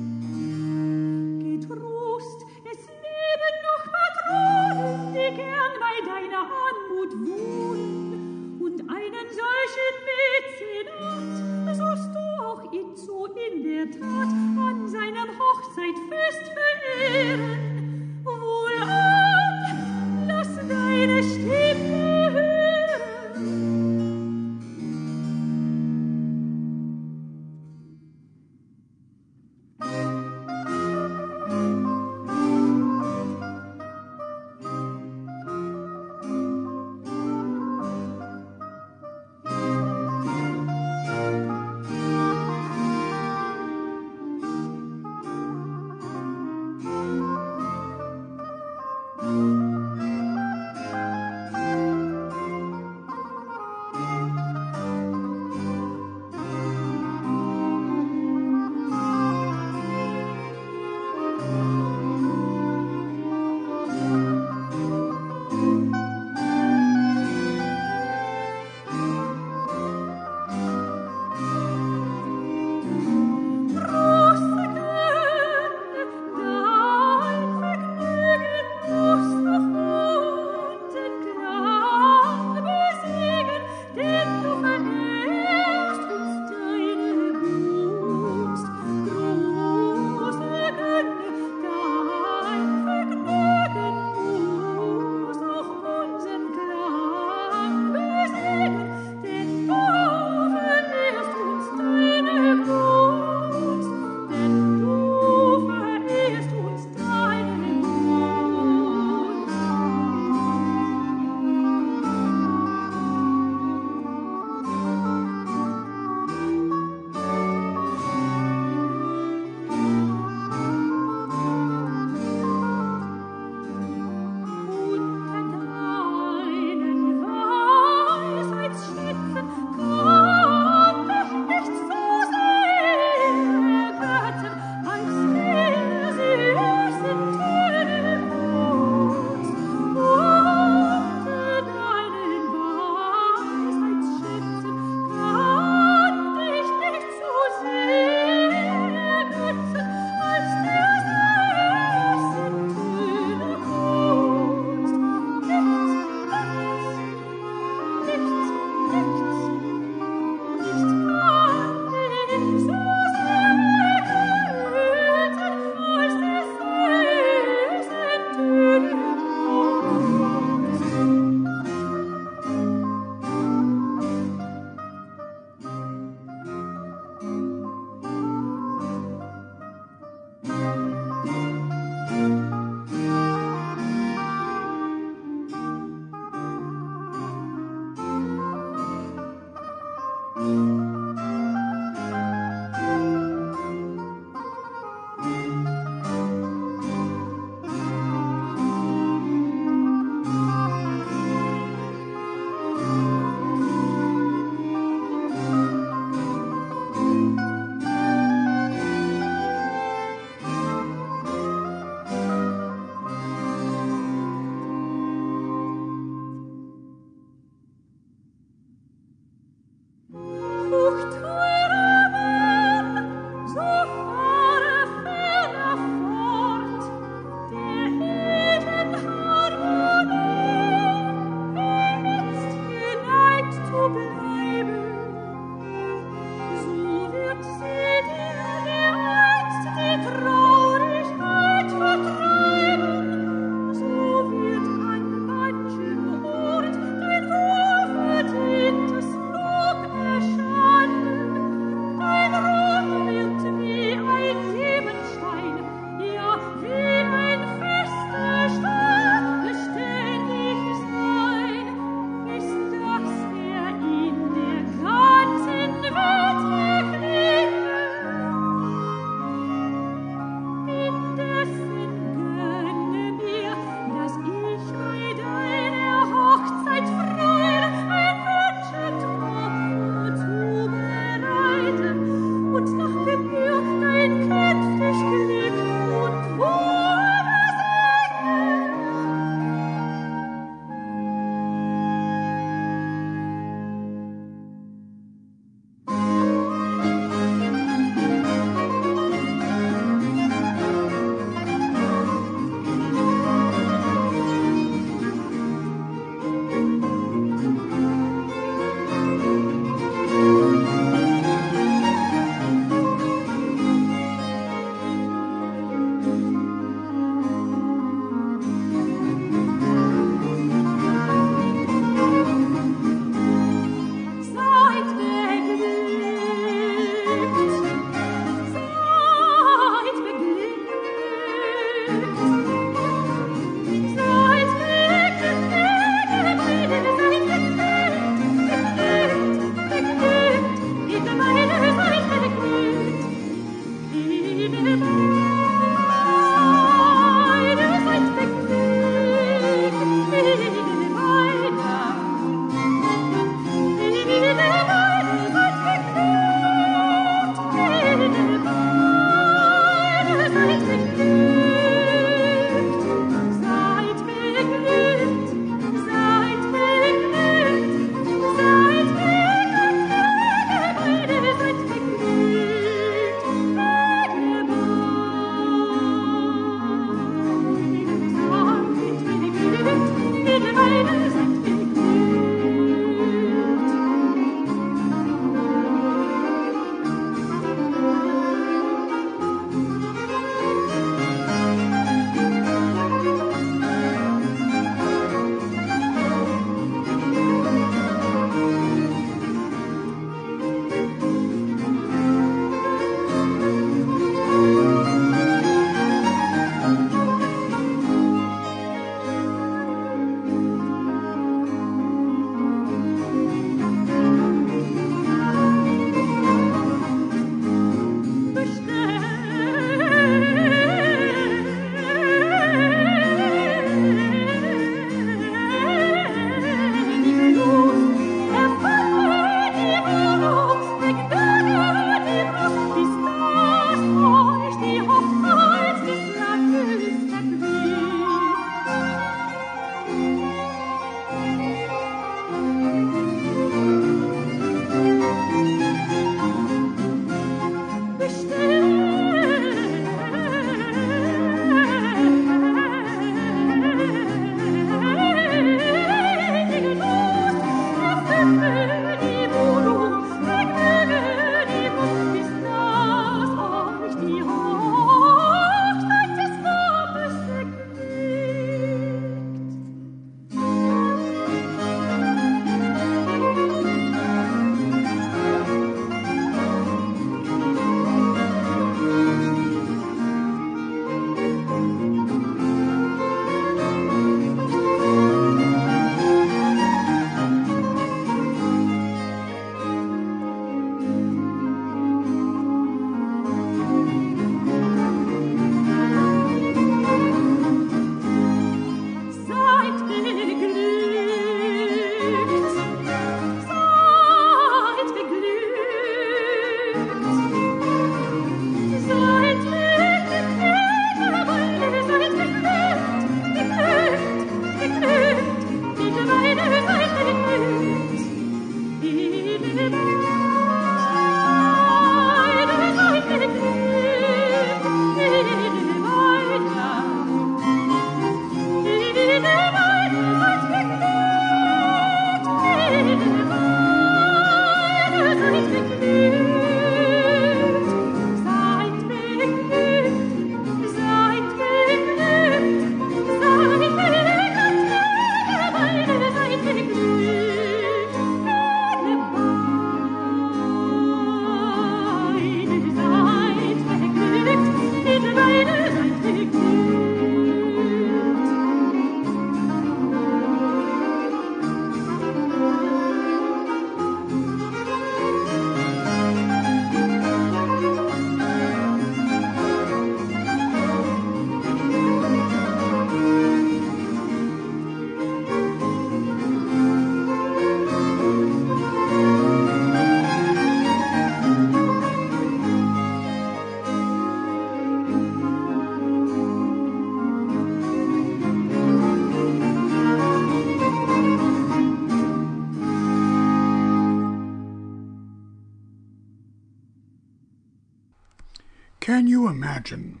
[599.58, 600.00] imagine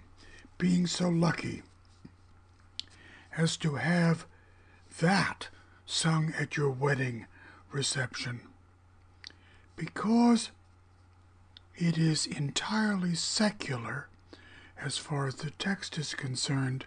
[0.56, 1.62] being so lucky
[3.36, 4.24] as to have
[5.00, 5.48] that
[5.84, 7.26] sung at your wedding
[7.72, 8.40] reception?
[9.74, 10.52] Because
[11.74, 14.06] it is entirely secular
[14.80, 16.86] as far as the text is concerned.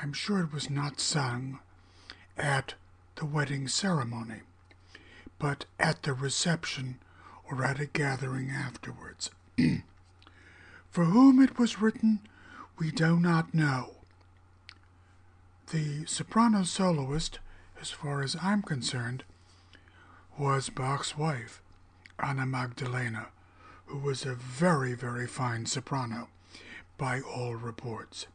[0.00, 1.58] I'm sure it was not sung
[2.38, 2.74] at
[3.16, 4.42] the wedding ceremony,
[5.40, 7.00] but at the reception
[7.50, 9.30] or at a gathering afterwards.
[10.96, 12.20] For whom it was written,
[12.78, 13.96] we do not know.
[15.70, 17.38] The soprano soloist,
[17.78, 19.22] as far as I'm concerned,
[20.38, 21.60] was Bach's wife,
[22.18, 23.26] Anna Magdalena,
[23.84, 26.30] who was a very, very fine soprano,
[26.96, 28.26] by all reports.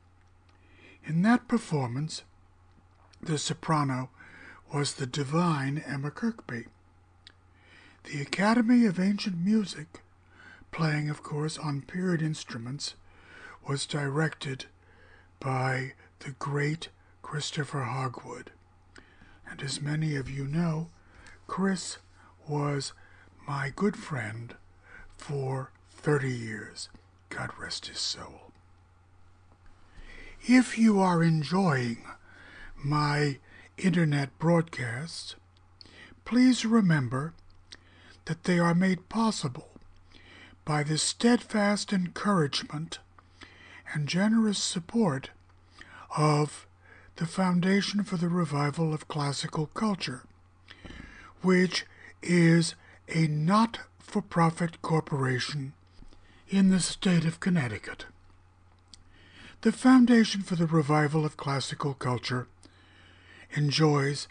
[1.04, 2.22] In that performance,
[3.20, 4.12] the soprano
[4.72, 6.66] was the divine Emma Kirkby.
[8.04, 10.04] The Academy of Ancient Music,
[10.72, 12.96] playing, of course, on period instruments,
[13.68, 14.66] was directed
[15.40, 16.90] by the great
[17.22, 18.52] Christopher Hogwood.
[19.50, 20.90] And as many of you know,
[21.48, 21.98] Chris
[22.48, 22.94] was
[23.48, 24.56] my good friend
[25.18, 26.90] for 30 years.
[27.30, 28.52] God rest his soul.
[30.44, 32.06] If you are enjoying
[32.76, 33.38] my
[33.78, 35.36] internet broadcasts,
[36.26, 37.34] please remember
[38.26, 39.71] that they are made possible
[40.66, 43.00] by the steadfast encouragement
[43.94, 45.30] and generous support
[46.18, 46.68] of
[47.18, 50.24] the Foundation for the Revival of Classical Culture,
[51.42, 51.86] which
[52.22, 52.76] is
[53.08, 55.74] a not for profit corporation
[56.50, 58.06] in the state of Connecticut.
[59.62, 62.48] The Foundation for the Revival of Classical Culture
[63.52, 64.28] enjoys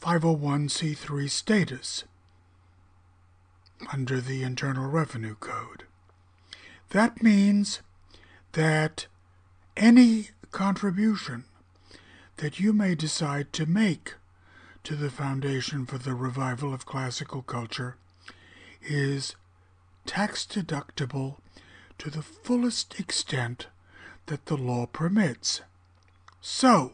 [0.00, 2.04] 501c3 status
[3.92, 5.84] under the Internal Revenue Code.
[6.90, 7.80] That means
[8.52, 9.06] that
[9.76, 11.44] any contribution
[12.36, 14.14] that you may decide to make
[14.84, 17.96] to the Foundation for the Revival of Classical Culture
[18.82, 19.34] is
[20.06, 21.36] tax deductible
[21.98, 23.66] to the fullest extent
[24.26, 25.62] that the law permits.
[26.40, 26.92] So,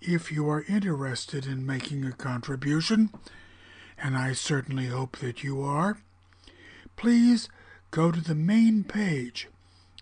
[0.00, 3.10] if you are interested in making a contribution,
[3.98, 5.98] and I certainly hope that you are,
[6.96, 7.48] please
[7.90, 9.48] go to the main page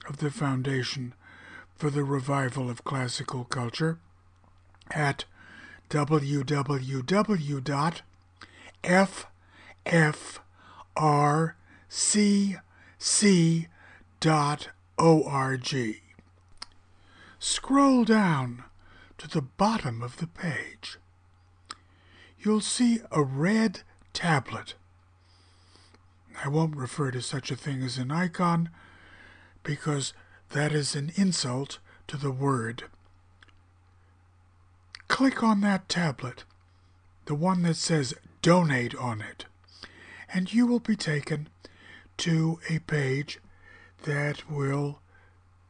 [0.09, 1.15] of the Foundation
[1.77, 3.99] for the Revival of Classical Culture
[4.91, 5.25] at
[5.91, 6.41] www.ffrcc.org.
[17.39, 18.65] Scroll down
[19.19, 20.99] to the bottom of the page.
[22.45, 23.81] You'll see a red
[24.13, 24.75] tablet.
[26.45, 28.71] I won't refer to such a thing as an icon
[29.63, 30.13] because
[30.51, 32.85] that is an insult to the word
[35.15, 36.43] click on that tablet,
[37.27, 39.45] the one that says donate on it,
[40.33, 41.49] and you will be taken
[42.17, 43.39] to a page
[44.03, 45.01] that will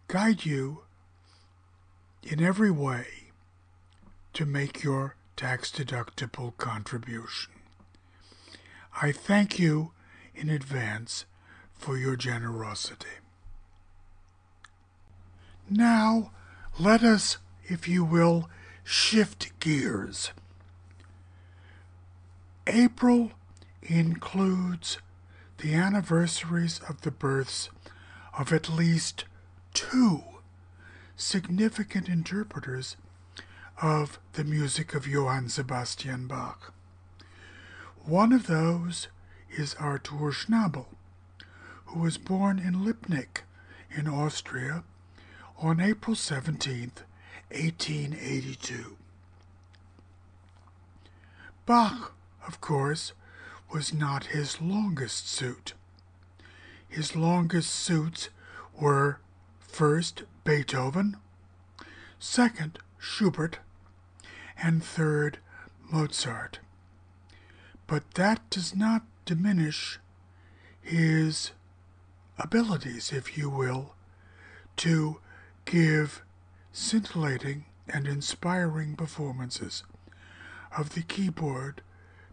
[0.08, 0.80] guide you
[2.22, 3.06] in every way
[4.32, 7.52] to make your tax deductible contribution.
[9.00, 9.92] I thank you
[10.34, 11.24] in advance
[11.72, 13.18] for your generosity.
[15.68, 16.30] Now,
[16.78, 18.48] let us, if you will,
[18.84, 20.30] shift gears.
[22.66, 23.32] April
[23.82, 24.98] includes
[25.58, 27.70] the anniversaries of the births
[28.38, 29.24] of at least
[29.72, 30.22] two
[31.16, 32.96] significant interpreters
[33.80, 36.72] of the music of Johann Sebastian Bach.
[38.04, 39.08] One of those
[39.50, 40.86] is Artur Schnabel,
[41.86, 43.42] who was born in Lipnik
[43.90, 44.84] in Austria
[45.58, 47.02] on April 17th,
[47.50, 48.96] 1882.
[51.66, 52.12] Bach,
[52.46, 53.12] of course,
[53.72, 55.72] was not his longest suit.
[56.88, 58.28] His longest suits
[58.78, 59.18] were
[59.58, 61.16] first Beethoven,
[62.18, 63.58] second Schubert,
[64.56, 65.38] and third
[65.90, 66.58] Mozart.
[67.86, 69.98] But that does not diminish
[70.80, 71.52] his
[72.38, 73.94] abilities, if you will,
[74.78, 75.20] to
[75.66, 76.22] give
[76.72, 79.84] scintillating and inspiring performances
[80.76, 81.82] of the keyboard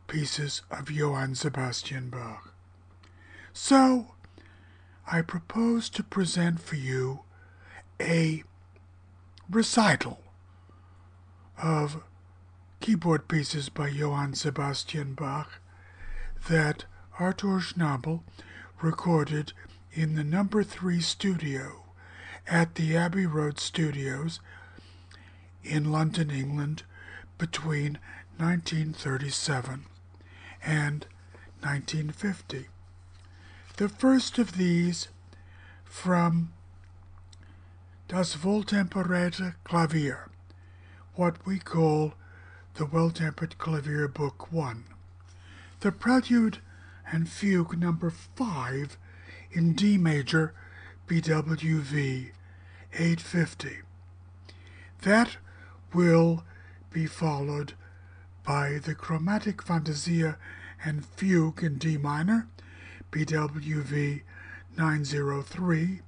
[0.07, 2.53] pieces of Johann Sebastian Bach.
[3.53, 4.15] So,
[5.05, 7.21] I propose to present for you
[7.99, 8.43] a
[9.49, 10.21] recital
[11.61, 12.03] of
[12.79, 15.59] keyboard pieces by Johann Sebastian Bach
[16.49, 16.85] that
[17.19, 18.21] Artur Schnabel
[18.81, 19.53] recorded
[19.93, 21.83] in the number three studio
[22.47, 24.39] at the Abbey Road Studios
[25.63, 26.83] in London, England,
[27.37, 27.99] between
[28.37, 29.85] 1937
[30.63, 31.05] and
[31.61, 32.67] 1950.
[33.77, 35.09] The first of these
[35.85, 36.51] from
[38.07, 40.30] Das Wohltemperierte Klavier,
[41.15, 42.13] what we call
[42.75, 44.85] the Well-Tempered Clavier Book 1.
[45.81, 46.59] The Prelude
[47.11, 48.97] and Fugue number 5
[49.51, 50.53] in D major
[51.07, 52.31] BWV
[52.93, 53.79] 850.
[55.01, 55.37] That
[55.93, 56.45] will
[56.91, 57.73] be followed
[58.45, 60.37] by the Chromatic Fantasia
[60.83, 62.47] and Fugue in D minor
[63.11, 64.21] BWV
[64.77, 65.99] 903,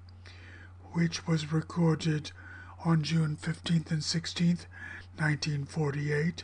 [0.94, 2.32] which was recorded
[2.86, 4.66] on June 15th and 16th,
[5.18, 6.44] 1948.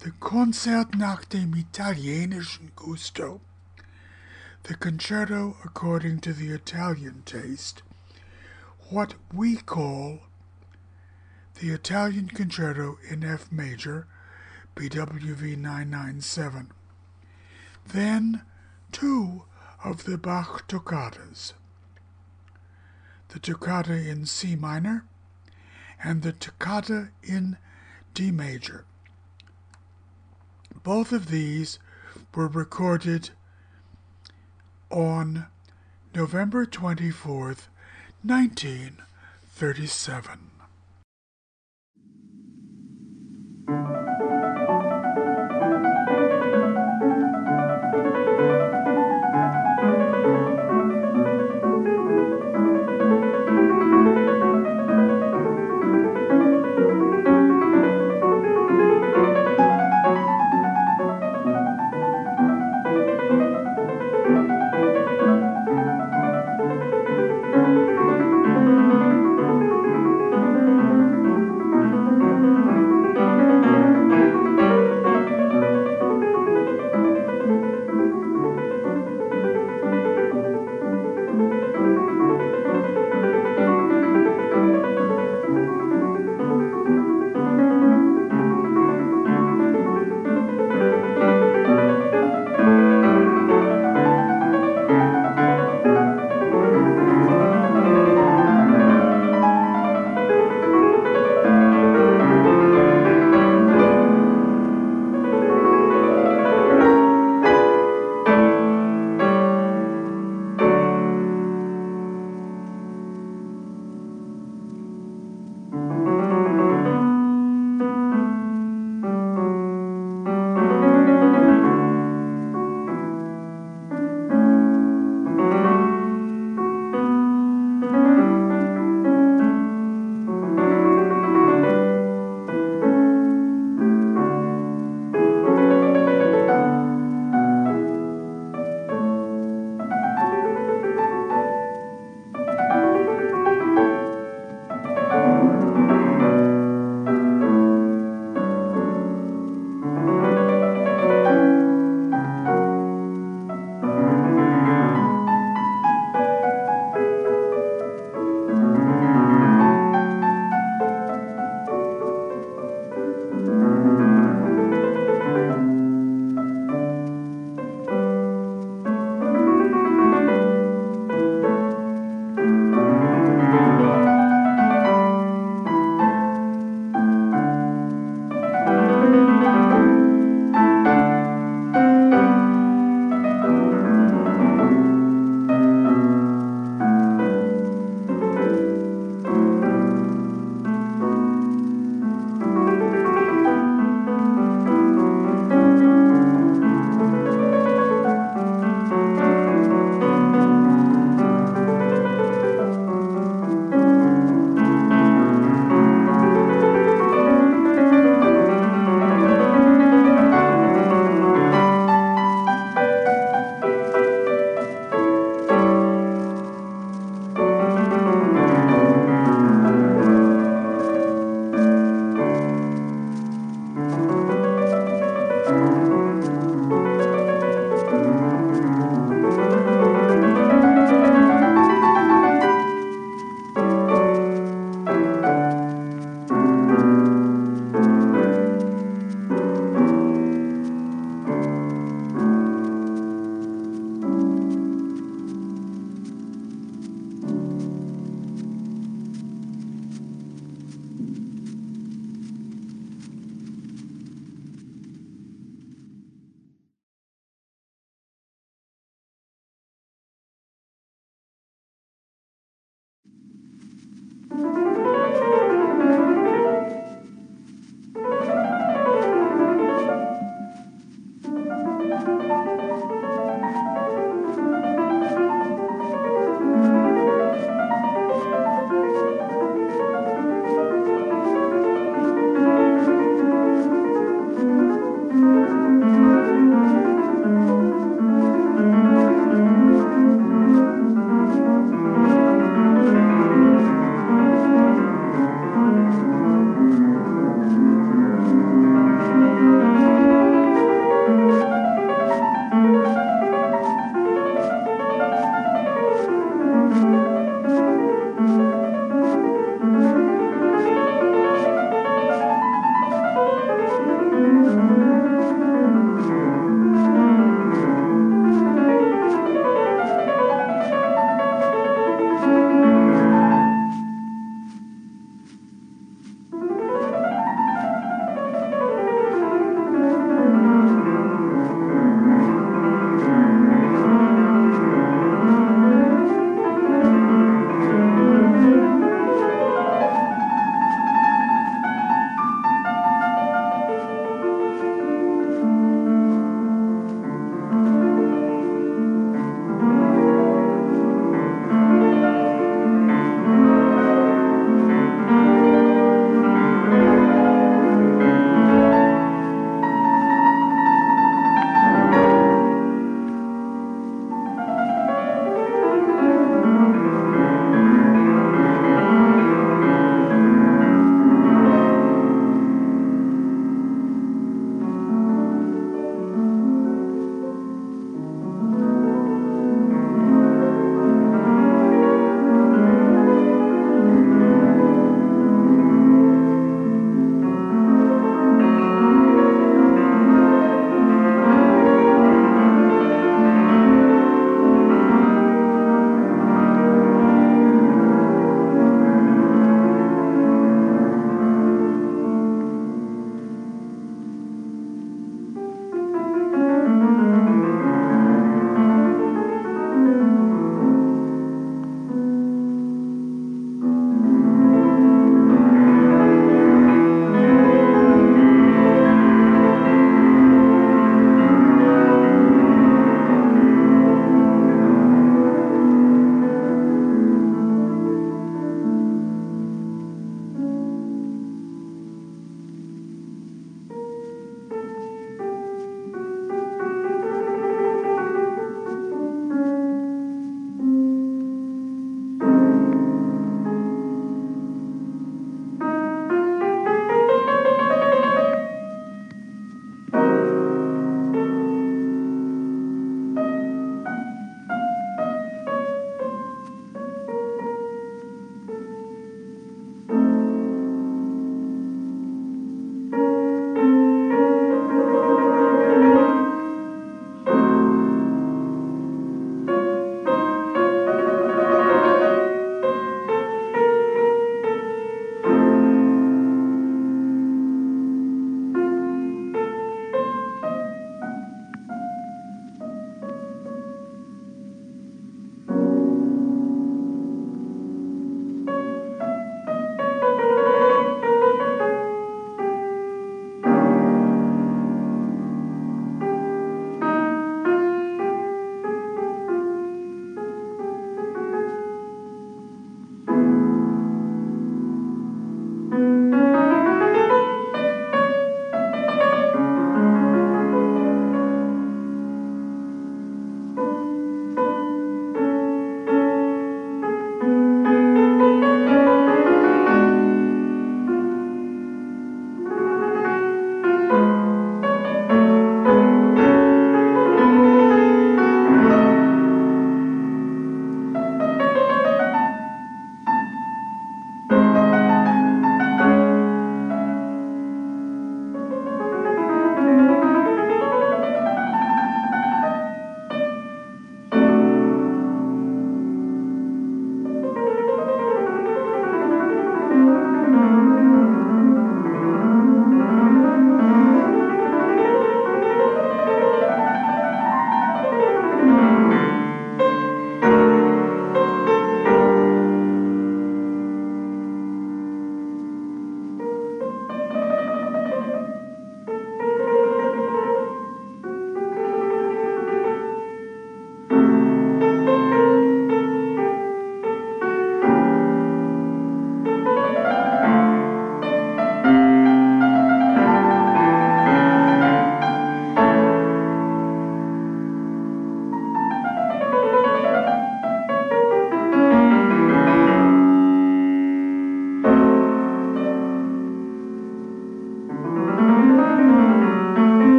[0.00, 3.40] The Konzert nach dem italienischen Gusto,
[4.64, 7.82] the concerto according to the Italian taste,
[8.90, 10.20] what we call
[11.60, 14.06] the Italian Concerto in F major,
[14.74, 16.72] BWV 997.
[17.86, 18.42] Then
[18.90, 19.44] two
[19.84, 21.52] of the Bach toccatas
[23.34, 25.04] the toccata in C minor
[26.02, 27.56] and the toccata in
[28.14, 28.84] D major.
[30.84, 31.80] Both of these
[32.32, 33.30] were recorded
[34.88, 35.46] on
[36.14, 37.66] November 24th,
[38.22, 40.50] 1937.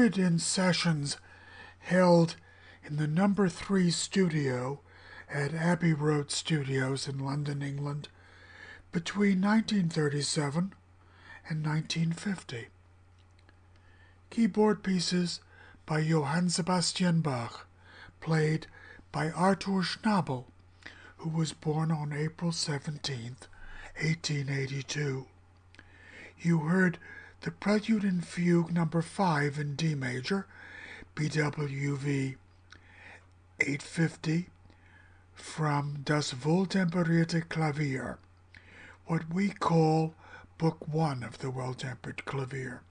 [0.00, 1.18] Recorded in sessions
[1.80, 2.34] held
[2.86, 4.80] in the number three studio
[5.28, 8.08] at Abbey Road Studios in London, England,
[8.92, 10.72] between 1937
[11.50, 12.68] and 1950.
[14.30, 15.40] Keyboard pieces
[15.84, 17.66] by Johann Sebastian Bach,
[18.22, 18.68] played
[19.12, 20.46] by Arthur Schnabel,
[21.18, 23.36] who was born on April 17,
[24.00, 25.26] 1882.
[26.38, 26.98] You heard
[27.42, 30.46] the Prelude and Fugue number 5 in D major,
[31.16, 32.36] BWV
[33.60, 34.48] 850,
[35.32, 38.18] from Das Wohltemperierte Klavier,
[39.06, 40.14] what we call
[40.58, 42.82] Book 1 of the Well-Tempered Clavier.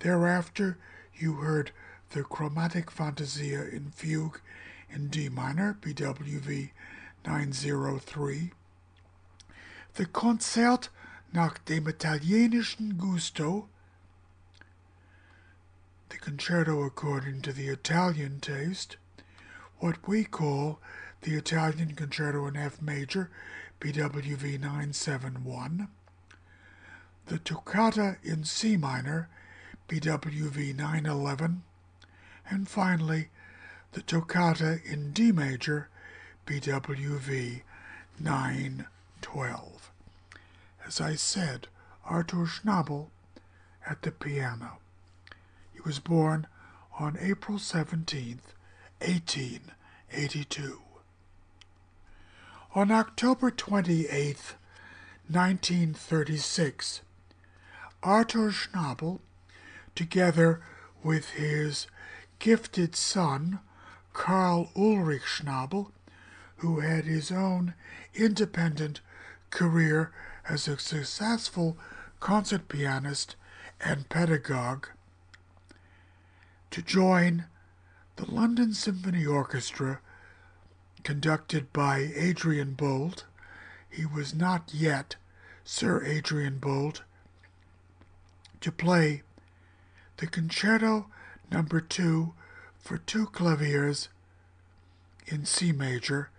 [0.00, 0.76] Thereafter,
[1.14, 1.70] you heard
[2.10, 4.40] the Chromatic Fantasia in Fugue
[4.90, 6.70] in D minor, BWV
[7.26, 8.52] 903,
[9.94, 10.88] the Konzert
[11.32, 13.68] nach dem italienischen Gusto,
[16.08, 18.96] the concerto according to the Italian taste,
[19.78, 20.80] what we call
[21.22, 23.30] the Italian Concerto in F major,
[23.80, 25.88] BWV 971,
[27.26, 29.28] the Toccata in C minor,
[29.88, 31.62] BWV 911,
[32.48, 33.28] and finally
[33.92, 35.88] the Toccata in D major,
[36.46, 37.62] BWV
[38.18, 39.77] 912.
[40.88, 41.68] As I said,
[42.06, 43.10] Arthur Schnabel
[43.86, 44.78] at the piano.
[45.70, 46.46] He was born
[46.98, 48.54] on April 17th,
[49.02, 50.80] 1882.
[52.74, 54.54] On October 28,
[55.28, 57.02] 1936,
[58.02, 59.20] Arthur Schnabel,
[59.94, 60.62] together
[61.02, 61.86] with his
[62.38, 63.58] gifted son,
[64.14, 65.90] Karl Ulrich Schnabel,
[66.56, 67.74] who had his own
[68.14, 69.02] independent
[69.50, 70.12] career
[70.48, 71.76] as a successful
[72.20, 73.36] concert pianist
[73.80, 74.88] and pedagogue,
[76.70, 77.44] to join
[78.16, 80.00] the London Symphony Orchestra,
[81.04, 83.24] conducted by Adrian Boult.
[83.88, 85.16] He was not yet
[85.64, 87.02] Sir Adrian Boult,
[88.60, 89.22] to play
[90.16, 91.06] the Concerto
[91.50, 92.34] Number 2
[92.78, 94.08] for two claviers
[95.26, 96.30] in C major,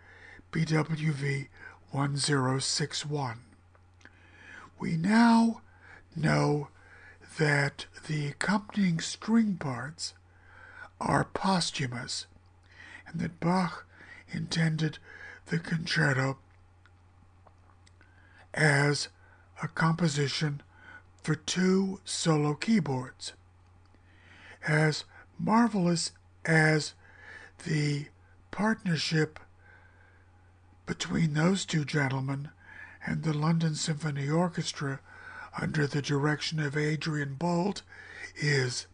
[0.51, 1.47] BWV
[1.91, 3.48] 1061.
[4.79, 5.61] We now
[6.15, 6.69] know
[7.37, 10.13] that the accompanying string parts
[11.01, 12.27] are posthumous,
[13.05, 13.85] and that Bach
[14.31, 14.97] intended
[15.47, 16.37] the concerto
[18.53, 19.09] as
[19.61, 20.61] a composition
[21.21, 23.33] for two solo keyboards.
[24.65, 25.03] As
[25.37, 26.11] marvelous
[26.45, 26.93] as
[27.65, 28.07] the
[28.51, 29.39] partnership
[30.85, 32.49] between those two gentlemen
[33.05, 34.99] and the London Symphony Orchestra
[35.59, 37.81] under the direction of Adrian Boult
[38.35, 38.87] is,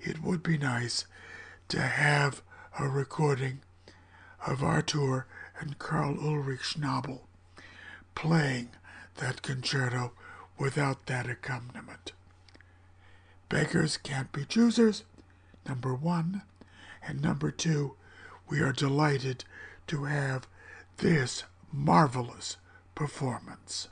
[0.00, 1.06] it would be nice
[1.68, 2.42] to have
[2.78, 3.60] a recording
[4.46, 5.26] of Arthur
[5.58, 7.20] and Karl Ulrich Schnabel
[8.14, 8.70] playing
[9.16, 10.12] that concerto
[10.58, 12.12] without that accompaniment.
[13.48, 15.04] Beggars can't be choosers,
[15.66, 16.42] number one,
[17.06, 17.96] and number two,
[18.48, 19.44] we are delighted
[19.86, 20.46] to have
[20.98, 22.56] this marvelous
[23.00, 23.88] performance.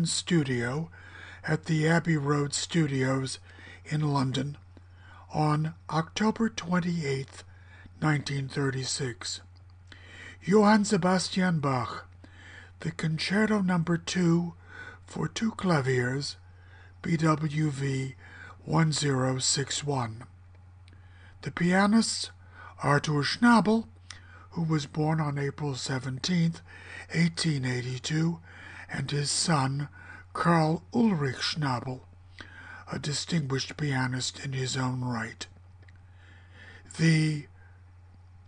[0.00, 0.88] One studio
[1.46, 3.38] at the Abbey Road Studios
[3.84, 4.56] in London
[5.34, 7.44] on October 28,
[7.98, 9.42] 1936.
[10.40, 12.06] Johann Sebastian Bach,
[12.78, 14.54] the Concerto Number 2
[15.04, 16.36] for two claviers,
[17.02, 18.14] BWV
[18.64, 20.24] 1061.
[21.42, 22.30] The pianists
[22.82, 23.86] Artur Schnabel,
[24.52, 26.54] who was born on April 17,
[27.12, 28.40] 1882,
[28.90, 29.88] and his son
[30.32, 32.00] Karl Ulrich Schnabel,
[32.90, 35.46] a distinguished pianist in his own right.
[36.98, 37.46] The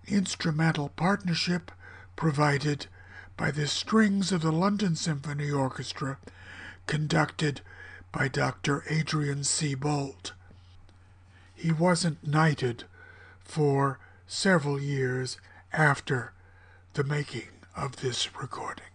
[0.07, 1.71] instrumental partnership
[2.17, 2.87] provided
[3.37, 6.19] by the strings of the London Symphony Orchestra,
[6.87, 7.61] conducted
[8.11, 8.85] by Dr.
[8.89, 9.75] Adrian C.
[9.75, 10.33] Boult.
[11.55, 12.85] He wasn't knighted
[13.45, 15.39] for several years
[15.73, 16.33] after
[16.95, 18.92] the making of this recording.